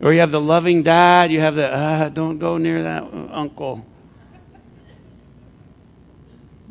Or 0.00 0.12
you 0.12 0.20
have 0.20 0.32
the 0.32 0.40
loving 0.40 0.82
dad. 0.82 1.30
You 1.30 1.40
have 1.40 1.54
the 1.54 1.70
ah, 1.72 2.08
don't 2.08 2.38
go 2.38 2.58
near 2.58 2.82
that 2.82 3.04
uh, 3.04 3.28
uncle. 3.30 3.86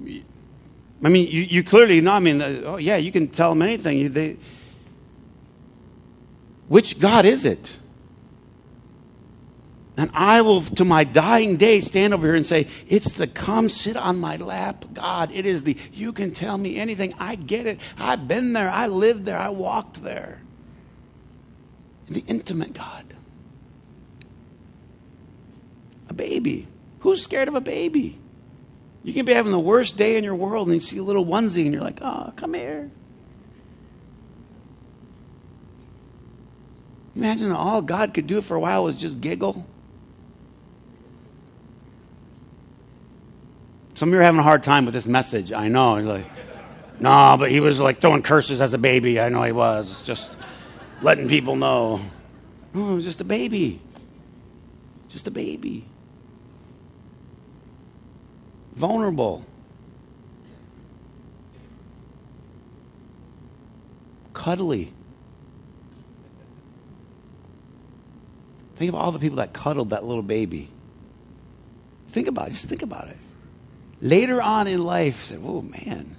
I 0.01 1.09
mean, 1.09 1.27
you, 1.27 1.41
you 1.41 1.63
clearly 1.63 2.01
know. 2.01 2.13
I 2.13 2.19
mean, 2.19 2.41
uh, 2.41 2.61
oh 2.65 2.77
yeah, 2.77 2.97
you 2.97 3.11
can 3.11 3.27
tell 3.27 3.49
them 3.49 3.61
anything. 3.61 3.97
You, 3.97 4.09
they, 4.09 4.37
which 6.67 6.99
God 6.99 7.25
is 7.25 7.45
it? 7.45 7.77
And 9.97 10.11
I 10.13 10.41
will, 10.41 10.61
to 10.61 10.83
my 10.83 11.05
dying 11.05 11.55
day, 11.55 11.79
stand 11.79 12.13
over 12.13 12.27
here 12.27 12.35
and 12.35 12.45
say, 12.45 12.67
It's 12.87 13.13
the 13.13 13.27
come 13.27 13.69
sit 13.69 13.95
on 13.95 14.17
my 14.17 14.35
lap, 14.35 14.85
God. 14.93 15.31
It 15.31 15.45
is 15.45 15.63
the, 15.63 15.77
you 15.93 16.11
can 16.11 16.31
tell 16.31 16.57
me 16.57 16.75
anything. 16.75 17.13
I 17.17 17.35
get 17.35 17.65
it. 17.65 17.79
I've 17.97 18.27
been 18.27 18.53
there. 18.53 18.69
I 18.69 18.87
lived 18.87 19.25
there. 19.25 19.37
I 19.37 19.49
walked 19.49 20.03
there. 20.03 20.41
The 22.07 22.23
intimate 22.27 22.73
God. 22.73 23.13
A 26.09 26.13
baby. 26.13 26.67
Who's 26.99 27.23
scared 27.23 27.47
of 27.47 27.55
a 27.55 27.61
baby? 27.61 28.19
You 29.05 29.13
can 29.13 29.23
be 29.23 29.35
having 29.35 29.51
the 29.51 29.59
worst 29.59 29.97
day 29.97 30.17
in 30.17 30.23
your 30.23 30.33
world 30.33 30.67
and 30.67 30.73
you 30.73 30.81
see 30.81 30.97
a 30.97 31.03
little 31.03 31.23
onesie 31.23 31.63
and 31.63 31.71
you're 31.71 31.83
like, 31.83 31.99
oh, 32.01 32.33
come 32.35 32.55
here. 32.55 32.89
Imagine 37.15 37.51
all 37.51 37.83
God 37.83 38.15
could 38.15 38.25
do 38.25 38.41
for 38.41 38.55
a 38.55 38.59
while 38.59 38.83
was 38.83 38.97
just 38.97 39.21
giggle. 39.21 39.63
Some 43.93 44.09
of 44.09 44.13
you 44.13 44.19
are 44.19 44.23
having 44.23 44.39
a 44.39 44.43
hard 44.43 44.63
time 44.63 44.85
with 44.85 44.95
this 44.95 45.05
message. 45.05 45.51
I 45.51 45.67
know. 45.67 45.97
You're 45.97 46.07
like, 46.07 46.25
no, 46.99 47.35
but 47.37 47.51
he 47.51 47.59
was 47.59 47.79
like 47.79 47.99
throwing 47.99 48.23
curses 48.23 48.59
as 48.59 48.73
a 48.73 48.79
baby. 48.79 49.19
I 49.21 49.29
know 49.29 49.43
he 49.43 49.51
was. 49.51 49.91
It's 49.91 50.01
just 50.01 50.31
letting 51.03 51.27
people 51.27 51.55
know. 51.55 52.01
Oh, 52.73 52.93
it 52.93 52.95
was 52.95 53.03
just 53.03 53.21
a 53.21 53.23
baby. 53.23 53.81
Just 55.09 55.27
a 55.27 55.31
baby 55.31 55.85
vulnerable, 58.75 59.45
cuddly. 64.33 64.91
Think 68.75 68.89
of 68.89 68.95
all 68.95 69.11
the 69.13 69.19
people 69.19 69.37
that 69.37 69.53
cuddled 69.53 69.91
that 69.91 70.03
little 70.03 70.23
baby. 70.23 70.69
Think 72.09 72.27
about 72.27 72.49
it. 72.49 72.51
Just 72.51 72.67
think 72.67 72.81
about 72.81 73.07
it. 73.07 73.17
later 74.01 74.41
on 74.41 74.67
in 74.67 74.83
life 74.83 75.25
said, 75.25 75.39
oh 75.43 75.61
man, 75.61 76.15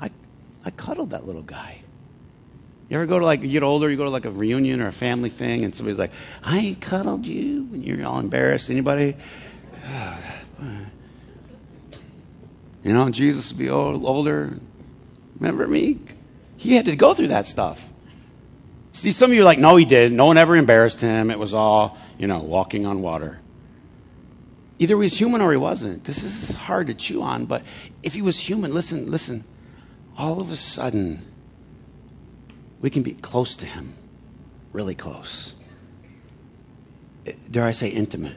I, 0.00 0.10
I 0.64 0.70
cuddled 0.70 1.10
that 1.10 1.26
little 1.26 1.42
guy. 1.42 1.82
You 2.88 2.96
ever 2.96 3.06
go 3.06 3.20
to 3.20 3.24
like, 3.24 3.42
you 3.42 3.48
get 3.48 3.62
older, 3.62 3.88
you 3.88 3.96
go 3.96 4.04
to 4.04 4.10
like 4.10 4.24
a 4.24 4.30
reunion 4.30 4.80
or 4.80 4.88
a 4.88 4.92
family 4.92 5.30
thing, 5.30 5.64
and 5.64 5.74
somebody's 5.74 5.98
like, 5.98 6.10
I 6.42 6.58
ain't 6.58 6.80
cuddled 6.80 7.24
you, 7.24 7.68
and 7.72 7.84
you're 7.84 8.04
all 8.04 8.18
embarrassed. 8.18 8.68
Anybody? 8.68 9.16
You 12.82 12.94
know, 12.94 13.10
Jesus 13.10 13.50
would 13.50 13.58
be 13.58 13.68
old, 13.68 14.04
older. 14.04 14.58
Remember 15.38 15.66
me? 15.66 15.98
He 16.56 16.76
had 16.76 16.86
to 16.86 16.96
go 16.96 17.14
through 17.14 17.28
that 17.28 17.46
stuff. 17.46 17.86
See, 18.92 19.12
some 19.12 19.30
of 19.30 19.34
you 19.34 19.42
are 19.42 19.44
like, 19.44 19.58
no, 19.58 19.76
he 19.76 19.84
did. 19.84 20.12
No 20.12 20.26
one 20.26 20.36
ever 20.36 20.56
embarrassed 20.56 21.00
him. 21.00 21.30
It 21.30 21.38
was 21.38 21.54
all, 21.54 21.96
you 22.18 22.26
know, 22.26 22.40
walking 22.40 22.86
on 22.86 23.02
water. 23.02 23.38
Either 24.78 24.94
he 24.96 25.00
was 25.00 25.18
human 25.18 25.40
or 25.40 25.50
he 25.50 25.58
wasn't. 25.58 26.04
This 26.04 26.22
is 26.22 26.54
hard 26.54 26.86
to 26.86 26.94
chew 26.94 27.22
on, 27.22 27.44
but 27.46 27.62
if 28.02 28.14
he 28.14 28.22
was 28.22 28.38
human, 28.38 28.72
listen, 28.72 29.10
listen. 29.10 29.44
All 30.16 30.40
of 30.40 30.50
a 30.50 30.56
sudden, 30.56 31.26
we 32.80 32.90
can 32.90 33.02
be 33.02 33.12
close 33.12 33.54
to 33.56 33.66
him, 33.66 33.94
really 34.72 34.94
close. 34.94 35.54
Dare 37.50 37.64
I 37.64 37.72
say 37.72 37.88
intimate? 37.88 38.36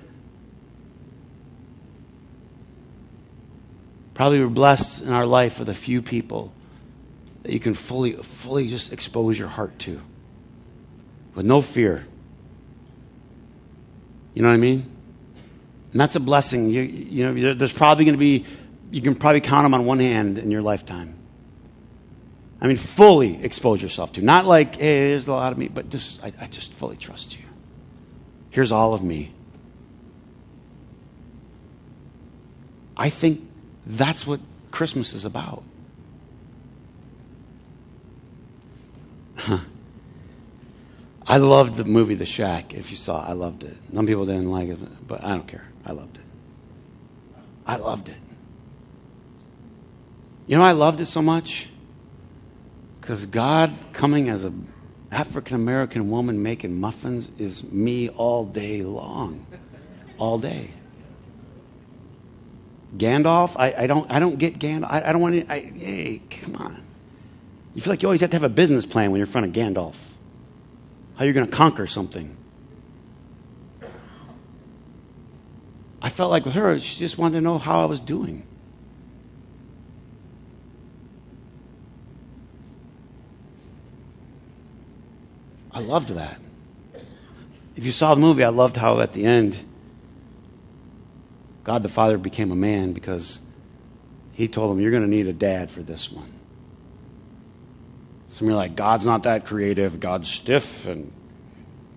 Probably 4.13 4.39
we're 4.39 4.47
blessed 4.47 5.01
in 5.01 5.11
our 5.11 5.25
life 5.25 5.59
with 5.59 5.69
a 5.69 5.73
few 5.73 6.01
people 6.01 6.53
that 7.43 7.51
you 7.51 7.59
can 7.59 7.73
fully, 7.73 8.13
fully 8.13 8.69
just 8.69 8.93
expose 8.93 9.37
your 9.37 9.47
heart 9.47 9.77
to 9.79 10.01
with 11.35 11.45
no 11.45 11.61
fear. 11.61 12.05
You 14.33 14.41
know 14.41 14.49
what 14.49 14.55
I 14.55 14.57
mean? 14.57 14.89
And 15.91 16.01
that's 16.01 16.15
a 16.15 16.19
blessing. 16.19 16.69
You, 16.69 16.81
you 16.81 17.23
know, 17.23 17.53
there's 17.53 17.73
probably 17.73 18.05
going 18.05 18.15
to 18.15 18.19
be, 18.19 18.45
you 18.91 19.01
can 19.01 19.15
probably 19.15 19.41
count 19.41 19.65
them 19.65 19.73
on 19.73 19.85
one 19.85 19.99
hand 19.99 20.37
in 20.37 20.51
your 20.51 20.61
lifetime. 20.61 21.15
I 22.61 22.67
mean, 22.67 22.77
fully 22.77 23.43
expose 23.43 23.81
yourself 23.81 24.13
to. 24.13 24.21
Not 24.21 24.45
like, 24.45 24.75
hey, 24.75 25.09
there's 25.09 25.27
a 25.27 25.33
lot 25.33 25.51
of 25.51 25.57
me, 25.57 25.67
but 25.67 25.89
just, 25.89 26.23
I, 26.23 26.31
I 26.39 26.47
just 26.47 26.73
fully 26.73 26.95
trust 26.95 27.37
you. 27.37 27.43
Here's 28.51 28.71
all 28.71 28.93
of 28.93 29.03
me. 29.03 29.33
I 32.95 33.09
think 33.09 33.49
that's 33.85 34.25
what 34.25 34.39
Christmas 34.71 35.13
is 35.13 35.25
about. 35.25 35.63
I 41.27 41.37
loved 41.37 41.77
the 41.77 41.85
movie 41.85 42.15
The 42.15 42.25
Shack. 42.25 42.73
If 42.73 42.91
you 42.91 42.97
saw, 42.97 43.23
it, 43.25 43.29
I 43.29 43.33
loved 43.33 43.63
it. 43.63 43.77
Some 43.93 44.05
people 44.05 44.25
didn't 44.25 44.51
like 44.51 44.69
it, 44.69 45.07
but 45.07 45.23
I 45.23 45.29
don't 45.29 45.47
care. 45.47 45.65
I 45.85 45.93
loved 45.93 46.17
it. 46.17 46.23
I 47.65 47.77
loved 47.77 48.09
it. 48.09 48.17
You 50.47 50.57
know, 50.57 50.63
I 50.63 50.73
loved 50.73 50.99
it 50.99 51.05
so 51.05 51.21
much 51.21 51.69
because 52.99 53.25
God 53.25 53.71
coming 53.93 54.29
as 54.29 54.43
an 54.43 54.67
African 55.11 55.55
American 55.55 56.09
woman 56.09 56.43
making 56.43 56.79
muffins 56.79 57.29
is 57.37 57.63
me 57.63 58.09
all 58.09 58.45
day 58.45 58.81
long, 58.81 59.45
all 60.17 60.37
day. 60.37 60.71
Gandalf, 62.97 63.55
I, 63.57 63.73
I 63.77 63.87
don't, 63.87 64.09
I 64.11 64.19
don't 64.19 64.37
get 64.37 64.59
Gandalf. 64.59 64.87
I, 64.89 65.09
I 65.09 65.13
don't 65.13 65.21
want 65.21 65.35
to. 65.35 65.51
I, 65.51 65.59
hey, 65.59 66.21
come 66.29 66.55
on. 66.55 66.83
You 67.73 67.81
feel 67.81 67.91
like 67.91 68.03
you 68.03 68.07
always 68.07 68.21
have 68.21 68.29
to 68.29 68.35
have 68.35 68.43
a 68.43 68.49
business 68.49 68.85
plan 68.85 69.11
when 69.11 69.17
you're 69.19 69.25
in 69.25 69.31
front 69.31 69.47
of 69.47 69.53
Gandalf. 69.53 69.97
How 71.15 71.25
you're 71.25 71.33
going 71.33 71.47
to 71.47 71.51
conquer 71.51 71.87
something. 71.87 72.37
I 76.01 76.09
felt 76.09 76.29
like 76.29 76.45
with 76.45 76.53
her, 76.53 76.79
she 76.79 76.99
just 76.99 77.17
wanted 77.17 77.35
to 77.35 77.41
know 77.41 77.57
how 77.57 77.81
I 77.81 77.85
was 77.85 78.01
doing. 78.01 78.45
I 85.71 85.79
loved 85.79 86.09
that. 86.09 86.39
If 87.75 87.85
you 87.85 87.91
saw 87.91 88.13
the 88.13 88.21
movie, 88.21 88.43
I 88.43 88.49
loved 88.49 88.77
how 88.77 88.99
at 88.99 89.13
the 89.13 89.25
end 89.25 89.57
God 91.63 91.83
the 91.83 91.89
Father 91.89 92.17
became 92.17 92.51
a 92.51 92.55
man 92.55 92.93
because 92.93 93.39
he 94.33 94.47
told 94.47 94.75
him, 94.75 94.81
You're 94.81 94.91
going 94.91 95.03
to 95.03 95.09
need 95.09 95.27
a 95.27 95.33
dad 95.33 95.71
for 95.71 95.81
this 95.81 96.11
one. 96.11 96.31
Some 98.27 98.49
are 98.49 98.53
like, 98.53 98.75
God's 98.75 99.05
not 99.05 99.23
that 99.23 99.45
creative. 99.45 99.99
God's 99.99 100.27
stiff 100.29 100.85
and 100.87 101.11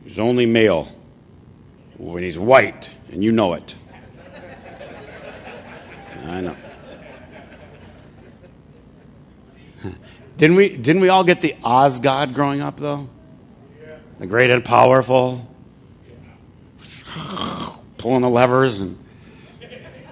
he's 0.04 0.18
only 0.18 0.46
male 0.46 0.92
when 1.96 2.22
he's 2.22 2.38
white, 2.38 2.90
and 3.10 3.24
you 3.24 3.32
know 3.32 3.54
it. 3.54 3.74
I 6.24 6.42
know. 6.42 6.56
didn't 10.36 10.56
we, 10.56 10.76
didn't 10.76 11.00
we 11.00 11.08
all 11.08 11.24
get 11.24 11.40
the 11.40 11.56
Oz 11.64 12.00
God 12.00 12.34
growing 12.34 12.60
up, 12.60 12.78
though? 12.78 13.08
The 14.18 14.26
great 14.26 14.50
and 14.50 14.62
powerful. 14.64 15.50
Pulling 17.96 18.20
the 18.20 18.28
levers 18.28 18.80
and 18.80 18.98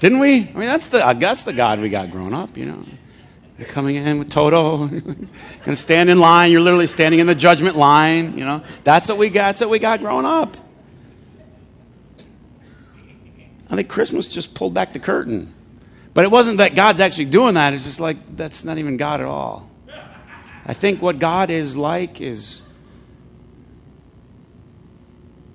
didn't 0.04 0.18
we? 0.18 0.34
I 0.34 0.52
mean, 0.52 0.68
that's 0.68 0.88
the, 0.88 0.98
that's 1.18 1.44
the 1.44 1.54
God 1.54 1.80
we 1.80 1.88
got 1.88 2.10
growing 2.10 2.34
up, 2.34 2.58
you 2.58 2.66
know. 2.66 2.84
You're 3.58 3.66
coming 3.66 3.96
in 3.96 4.18
with 4.18 4.28
Toto, 4.28 4.86
going 4.88 5.28
to 5.64 5.76
stand 5.76 6.10
in 6.10 6.20
line. 6.20 6.52
You're 6.52 6.60
literally 6.60 6.88
standing 6.88 7.20
in 7.20 7.26
the 7.26 7.34
judgment 7.34 7.74
line, 7.74 8.36
you 8.36 8.44
know. 8.44 8.62
That's 8.82 9.08
what 9.08 9.16
we 9.16 9.30
got. 9.30 9.46
That's 9.46 9.62
what 9.62 9.70
we 9.70 9.78
got 9.78 10.00
growing 10.00 10.26
up. 10.26 10.58
I 13.70 13.76
think 13.76 13.88
Christmas 13.88 14.28
just 14.28 14.52
pulled 14.52 14.74
back 14.74 14.92
the 14.92 14.98
curtain. 14.98 15.54
But 16.12 16.26
it 16.26 16.30
wasn't 16.30 16.58
that 16.58 16.74
God's 16.74 17.00
actually 17.00 17.24
doing 17.24 17.54
that. 17.54 17.72
It's 17.72 17.84
just 17.84 17.98
like, 17.98 18.36
that's 18.36 18.62
not 18.62 18.76
even 18.76 18.98
God 18.98 19.22
at 19.22 19.26
all. 19.26 19.70
I 20.66 20.74
think 20.74 21.00
what 21.00 21.18
God 21.18 21.48
is 21.48 21.78
like 21.78 22.20
is 22.20 22.60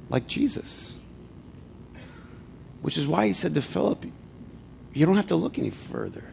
like 0.10 0.26
Jesus. 0.26 0.96
Which 2.82 2.98
is 2.98 3.06
why 3.06 3.28
he 3.28 3.34
said 3.34 3.54
to 3.54 3.62
Philip, 3.62 4.08
you 4.94 5.06
don't 5.06 5.16
have 5.16 5.28
to 5.28 5.36
look 5.36 5.58
any 5.58 5.70
further. 5.70 6.24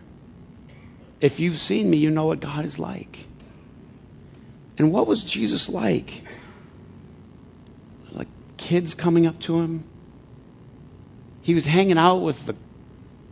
If 1.21 1.41
you've 1.41 1.59
seen 1.59 1.91
me, 1.91 1.99
you 1.99 2.11
know 2.11 2.27
what 2.27 2.41
God 2.41 2.65
is 2.65 2.79
like. 2.79 3.27
And 4.79 4.93
what 4.93 5.07
was 5.07 5.25
Jesus 5.25 5.69
like? 5.69 6.23
Like 8.13 8.29
kids 8.57 8.95
coming 8.95 9.27
up 9.27 9.39
to 9.41 9.61
him? 9.61 9.85
He 11.43 11.55
was 11.55 11.65
hanging 11.65 11.99
out 11.99 12.17
with 12.17 12.47
the 12.47 12.57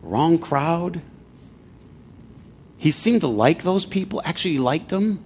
wrong 0.03 0.39
crowd. 0.39 1.03
He 2.79 2.91
seemed 2.91 3.23
to 3.23 3.27
like 3.29 3.63
those 3.63 3.87
people, 3.87 4.23
actually, 4.25 4.53
he 4.53 4.59
liked 4.59 4.89
them. 4.91 5.25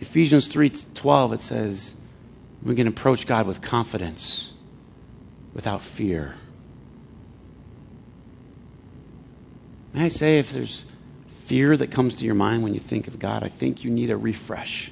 Ephesians 0.00 0.48
3:12 0.48 1.32
it 1.32 1.40
says 1.40 1.94
we 2.64 2.74
can 2.74 2.86
approach 2.86 3.26
God 3.26 3.46
with 3.46 3.60
confidence, 3.60 4.52
without 5.52 5.82
fear. 5.82 6.34
May 9.92 10.06
I 10.06 10.08
say, 10.08 10.38
if 10.38 10.52
there's 10.52 10.86
fear 11.44 11.76
that 11.76 11.90
comes 11.90 12.14
to 12.16 12.24
your 12.24 12.34
mind 12.34 12.62
when 12.62 12.72
you 12.72 12.80
think 12.80 13.06
of 13.06 13.18
God, 13.18 13.42
I 13.42 13.48
think 13.48 13.84
you 13.84 13.90
need 13.90 14.10
a 14.10 14.16
refresh. 14.16 14.90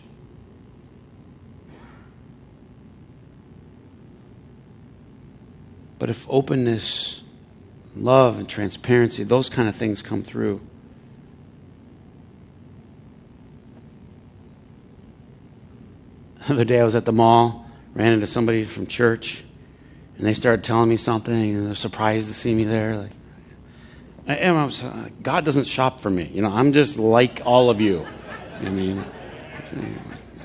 But 5.98 6.11
if 6.11 6.26
openness, 6.28 7.22
love, 7.96 8.38
and 8.38 8.48
transparency, 8.48 9.24
those 9.24 9.48
kind 9.48 9.68
of 9.68 9.74
things 9.74 10.02
come 10.02 10.22
through, 10.22 10.61
the 16.46 16.54
other 16.54 16.64
day 16.64 16.80
I 16.80 16.85
was 16.85 16.94
at 16.94 17.06
the 17.06 17.12
mall 17.12 17.62
ran 17.94 18.12
into 18.12 18.26
somebody 18.26 18.64
from 18.64 18.87
church, 18.87 19.44
and 20.16 20.26
they 20.26 20.35
started 20.35 20.64
telling 20.64 20.88
me 20.88 20.96
something, 20.96 21.35
and 21.35 21.66
they're 21.66 21.74
surprised 21.74 22.28
to 22.28 22.35
see 22.35 22.55
me 22.55 22.64
there. 22.64 22.96
Like, 22.96 23.11
I 24.28 24.37
uh, 24.38 25.09
God 25.20 25.44
doesn't 25.44 25.66
shop 25.66 26.00
for 26.00 26.11
me. 26.11 26.31
You 26.33 26.42
know, 26.42 26.50
I'm 26.50 26.72
just 26.72 26.98
like 26.98 27.42
all 27.44 27.70
of 27.70 27.81
you. 27.81 28.07
I 28.61 28.68
mean, 28.68 29.05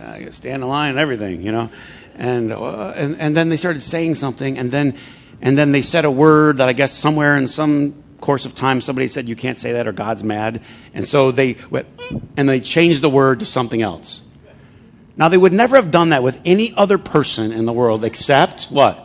I 0.02 0.30
stand 0.32 0.64
in 0.64 0.68
line 0.68 0.92
and 0.92 1.00
everything. 1.00 1.42
You 1.44 1.52
know, 1.52 1.70
and 2.16 2.52
uh, 2.52 2.94
and 2.96 3.20
and 3.20 3.38
then 3.38 3.50
they 3.50 3.58
started 3.58 3.82
saying 3.82 4.16
something, 4.16 4.58
and 4.58 4.72
then 4.72 4.98
and 5.42 5.58
then 5.58 5.72
they 5.72 5.84
said 5.84 6.06
a 6.06 6.12
word 6.12 6.58
that 6.58 6.68
I 6.68 6.74
guess 6.74 6.92
somewhere 6.92 7.38
in 7.38 7.48
some 7.48 8.04
course 8.20 8.48
of 8.48 8.56
time 8.56 8.82
somebody 8.82 9.08
said 9.08 9.30
you 9.30 9.36
can't 9.36 9.60
say 9.60 9.74
that 9.74 9.88
or 9.88 9.92
God's 9.92 10.24
mad, 10.24 10.62
and 10.94 11.06
so 11.06 11.32
they 11.32 11.58
went 11.70 11.88
and 12.36 12.50
they 12.50 12.60
changed 12.60 13.02
the 13.02 13.10
word 13.10 13.40
to 13.40 13.46
something 13.46 13.82
else. 13.82 14.24
Now, 15.18 15.30
they 15.30 15.38
would 15.38 15.54
never 15.54 15.76
have 15.76 15.90
done 15.90 16.10
that 16.10 16.22
with 16.22 16.40
any 16.46 16.74
other 16.76 17.00
person 17.00 17.52
in 17.52 17.66
the 17.66 17.74
world 17.74 18.06
except 18.06 18.66
what? 18.66 19.04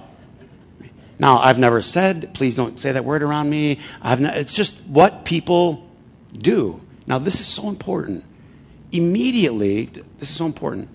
Now, 1.19 1.39
I've 1.39 1.59
never 1.59 1.81
said, 1.81 2.35
please 2.35 2.55
don't 2.55 2.79
say 2.79 2.93
that 2.93 3.05
word 3.05 3.23
around 3.23 3.49
me. 3.49 3.79
I've 4.03 4.21
not, 4.21 4.37
it's 4.37 4.55
just 4.55 4.77
what 4.83 5.25
people 5.25 5.89
do. 6.37 6.81
Now, 7.07 7.19
this 7.19 7.41
is 7.41 7.47
so 7.47 7.69
important. 7.69 8.25
Immediately, 8.91 9.87
this 10.19 10.31
is 10.31 10.37
so 10.37 10.45
important. 10.45 10.91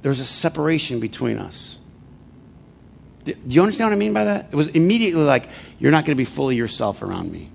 There's 0.00 0.20
a 0.20 0.24
separation 0.24 1.00
between 1.00 1.38
us. 1.38 1.76
Do 3.24 3.34
you 3.46 3.62
understand 3.62 3.90
what 3.90 3.94
I 3.94 3.98
mean 3.98 4.14
by 4.14 4.24
that? 4.24 4.48
It 4.50 4.56
was 4.56 4.68
immediately 4.68 5.24
like, 5.24 5.48
you're 5.78 5.92
not 5.92 6.06
going 6.06 6.16
to 6.16 6.20
be 6.20 6.24
fully 6.24 6.56
yourself 6.56 7.02
around 7.02 7.30
me. 7.30 7.50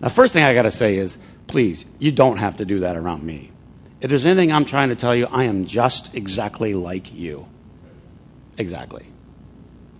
The 0.00 0.10
first 0.10 0.34
thing 0.34 0.44
I 0.44 0.52
got 0.52 0.62
to 0.62 0.72
say 0.72 0.98
is, 0.98 1.16
please, 1.46 1.86
you 1.98 2.12
don't 2.12 2.36
have 2.36 2.58
to 2.58 2.66
do 2.66 2.80
that 2.80 2.96
around 2.96 3.22
me. 3.22 3.52
If 4.00 4.10
there's 4.10 4.26
anything 4.26 4.52
I'm 4.52 4.64
trying 4.64 4.90
to 4.90 4.96
tell 4.96 5.14
you, 5.14 5.26
I 5.26 5.44
am 5.44 5.66
just 5.66 6.14
exactly 6.14 6.74
like 6.74 7.12
you. 7.14 7.46
Exactly. 8.58 9.06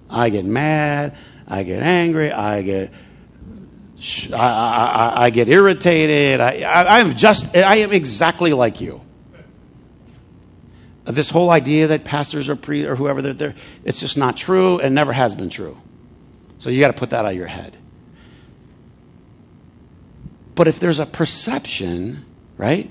I 0.08 0.28
get 0.28 0.44
mad, 0.44 1.16
I 1.48 1.62
get 1.62 1.82
angry, 1.82 2.30
I 2.30 2.62
get 2.62 2.92
I, 4.32 4.36
I, 4.36 5.24
I 5.24 5.30
get 5.30 5.48
irritated. 5.48 6.40
I, 6.40 6.60
I, 6.60 7.00
am 7.00 7.14
just, 7.16 7.56
I 7.56 7.76
am 7.76 7.92
exactly 7.92 8.52
like 8.52 8.80
you. 8.80 9.00
Uh, 11.06 11.12
this 11.12 11.30
whole 11.30 11.50
idea 11.50 11.86
that 11.88 12.04
pastors 12.04 12.48
or 12.48 12.56
pre 12.56 12.84
or 12.84 12.96
whoever 12.96 13.22
they're, 13.22 13.32
they're 13.32 13.54
it's 13.84 14.00
just 14.00 14.18
not 14.18 14.36
true 14.36 14.80
and 14.80 14.94
never 14.94 15.12
has 15.12 15.34
been 15.34 15.48
true. 15.48 15.78
So 16.58 16.68
you 16.68 16.80
got 16.80 16.88
to 16.88 16.94
put 16.94 17.10
that 17.10 17.24
out 17.24 17.32
of 17.32 17.36
your 17.36 17.46
head. 17.46 17.76
But 20.54 20.68
if 20.68 20.80
there's 20.80 20.98
a 20.98 21.06
perception, 21.06 22.24
right, 22.56 22.90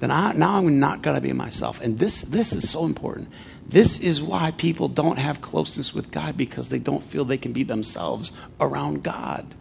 then 0.00 0.10
I, 0.10 0.32
now 0.32 0.56
I'm 0.56 0.80
not 0.80 1.02
going 1.02 1.14
to 1.14 1.20
be 1.20 1.32
myself. 1.32 1.80
And 1.80 1.98
this, 1.98 2.22
this 2.22 2.54
is 2.54 2.68
so 2.68 2.86
important. 2.86 3.28
This 3.68 4.00
is 4.00 4.22
why 4.22 4.50
people 4.50 4.88
don't 4.88 5.18
have 5.18 5.40
closeness 5.42 5.94
with 5.94 6.10
God 6.10 6.36
because 6.36 6.70
they 6.70 6.78
don't 6.78 7.04
feel 7.04 7.24
they 7.24 7.38
can 7.38 7.52
be 7.52 7.62
themselves 7.62 8.32
around 8.58 9.02
God. 9.02 9.54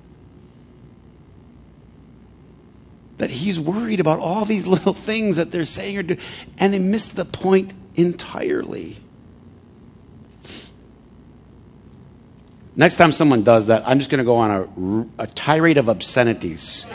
That 3.18 3.30
He's 3.30 3.60
worried 3.60 4.00
about 4.00 4.20
all 4.20 4.46
these 4.46 4.66
little 4.76 4.94
things 4.94 5.36
that 5.36 5.52
they're 5.52 5.66
saying 5.66 5.98
or 5.98 6.04
doing, 6.04 6.20
and 6.58 6.74
they 6.74 6.80
miss 6.80 7.12
the 7.12 7.26
point 7.26 7.74
entirely. 7.96 8.98
Next 12.78 12.96
time 12.96 13.12
someone 13.12 13.44
does 13.44 13.68
that, 13.68 13.86
I'm 13.86 14.00
just 14.00 14.10
going 14.10 14.20
to 14.20 14.24
go 14.24 14.38
on 14.38 15.10
a, 15.18 15.24
a 15.24 15.28
tirade 15.28 15.78
of 15.78 15.90
obscenities. 15.90 16.86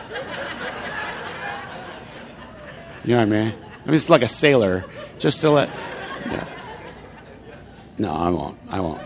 You 3.04 3.10
know 3.10 3.18
what 3.18 3.34
I 3.34 3.44
mean? 3.44 3.54
I 3.82 3.86
mean, 3.86 3.94
it's 3.94 4.08
like 4.08 4.22
a 4.22 4.28
sailor, 4.28 4.84
just 5.18 5.40
to 5.40 5.50
let. 5.50 5.68
Yeah. 6.26 6.48
No, 7.98 8.12
I 8.12 8.30
won't. 8.30 8.58
I 8.68 8.80
won't. 8.80 9.02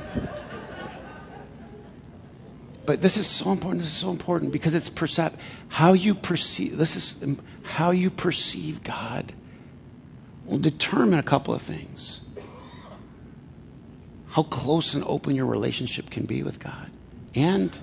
But 2.87 3.03
this 3.03 3.17
is 3.17 3.27
so 3.27 3.51
important. 3.51 3.83
This 3.83 3.93
is 3.93 3.99
so 3.99 4.11
important 4.11 4.53
because 4.53 4.75
it's 4.75 4.89
percep 4.89 5.35
how 5.69 5.93
you 5.93 6.15
perceive. 6.15 6.79
This 6.79 6.97
is 6.97 7.17
um, 7.23 7.41
how 7.63 7.91
you 7.91 8.09
perceive 8.09 8.83
God 8.83 9.33
will 10.47 10.59
determine 10.59 11.19
a 11.19 11.23
couple 11.23 11.53
of 11.53 11.61
things. 11.61 12.23
How 14.29 14.45
close 14.45 14.95
and 14.95 15.05
open 15.05 15.35
your 15.35 15.47
relationship 15.47 16.09
can 16.09 16.25
be 16.25 16.43
with 16.43 16.61
God, 16.61 16.91
and 17.35 17.79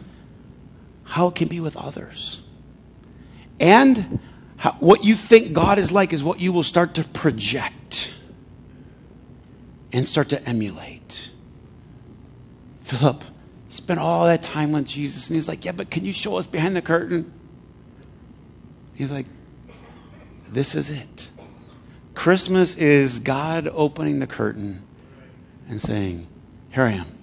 how 1.04 1.28
it 1.28 1.36
can 1.36 1.49
be 1.49 1.60
with 1.60 1.75
others, 1.75 2.41
and 3.60 4.19
how, 4.58 4.74
what 4.80 5.04
you 5.04 5.15
think 5.15 5.54
God 5.54 5.78
is 5.78 5.91
like 5.91 6.13
is 6.13 6.24
what 6.24 6.39
you 6.39 6.54
will 6.54 6.63
start 6.63 6.96
to 6.96 7.04
project 7.04 8.12
and 9.91 10.08
start 10.08 10.30
to 10.30 10.48
emulate. 10.48 11.30
Philip 12.84 13.24
spent 13.70 14.00
all 14.00 14.26
that 14.26 14.44
time 14.44 14.72
with 14.72 14.86
Jesus, 14.86 15.30
and 15.30 15.36
he's 15.36 15.48
like, 15.48 15.65
Yeah, 15.65 15.72
but 15.74 15.89
can 15.89 16.06
you 16.06 16.13
show 16.13 16.38
us 16.38 16.48
behind 16.48 16.76
the 16.76 16.82
curtain? 16.82 17.34
He's 18.94 19.12
like, 19.12 19.26
This 20.50 20.76
is 20.76 20.89
it. 20.89 21.30
Christmas 22.13 22.76
is 22.76 23.20
God 23.20 23.68
opening 23.68 24.20
the 24.20 24.28
curtain 24.28 24.84
and 25.68 25.82
saying, 25.82 26.28
Here 26.72 26.84
I 26.84 26.91
am. 26.91 27.18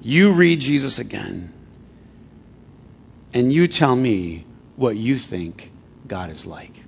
You 0.00 0.32
read 0.32 0.60
Jesus 0.60 0.98
again, 0.98 1.52
and 3.32 3.52
you 3.52 3.68
tell 3.68 3.94
me 3.94 4.46
what 4.76 4.96
you 4.96 5.18
think 5.18 5.70
God 6.06 6.30
is 6.30 6.46
like. 6.46 6.81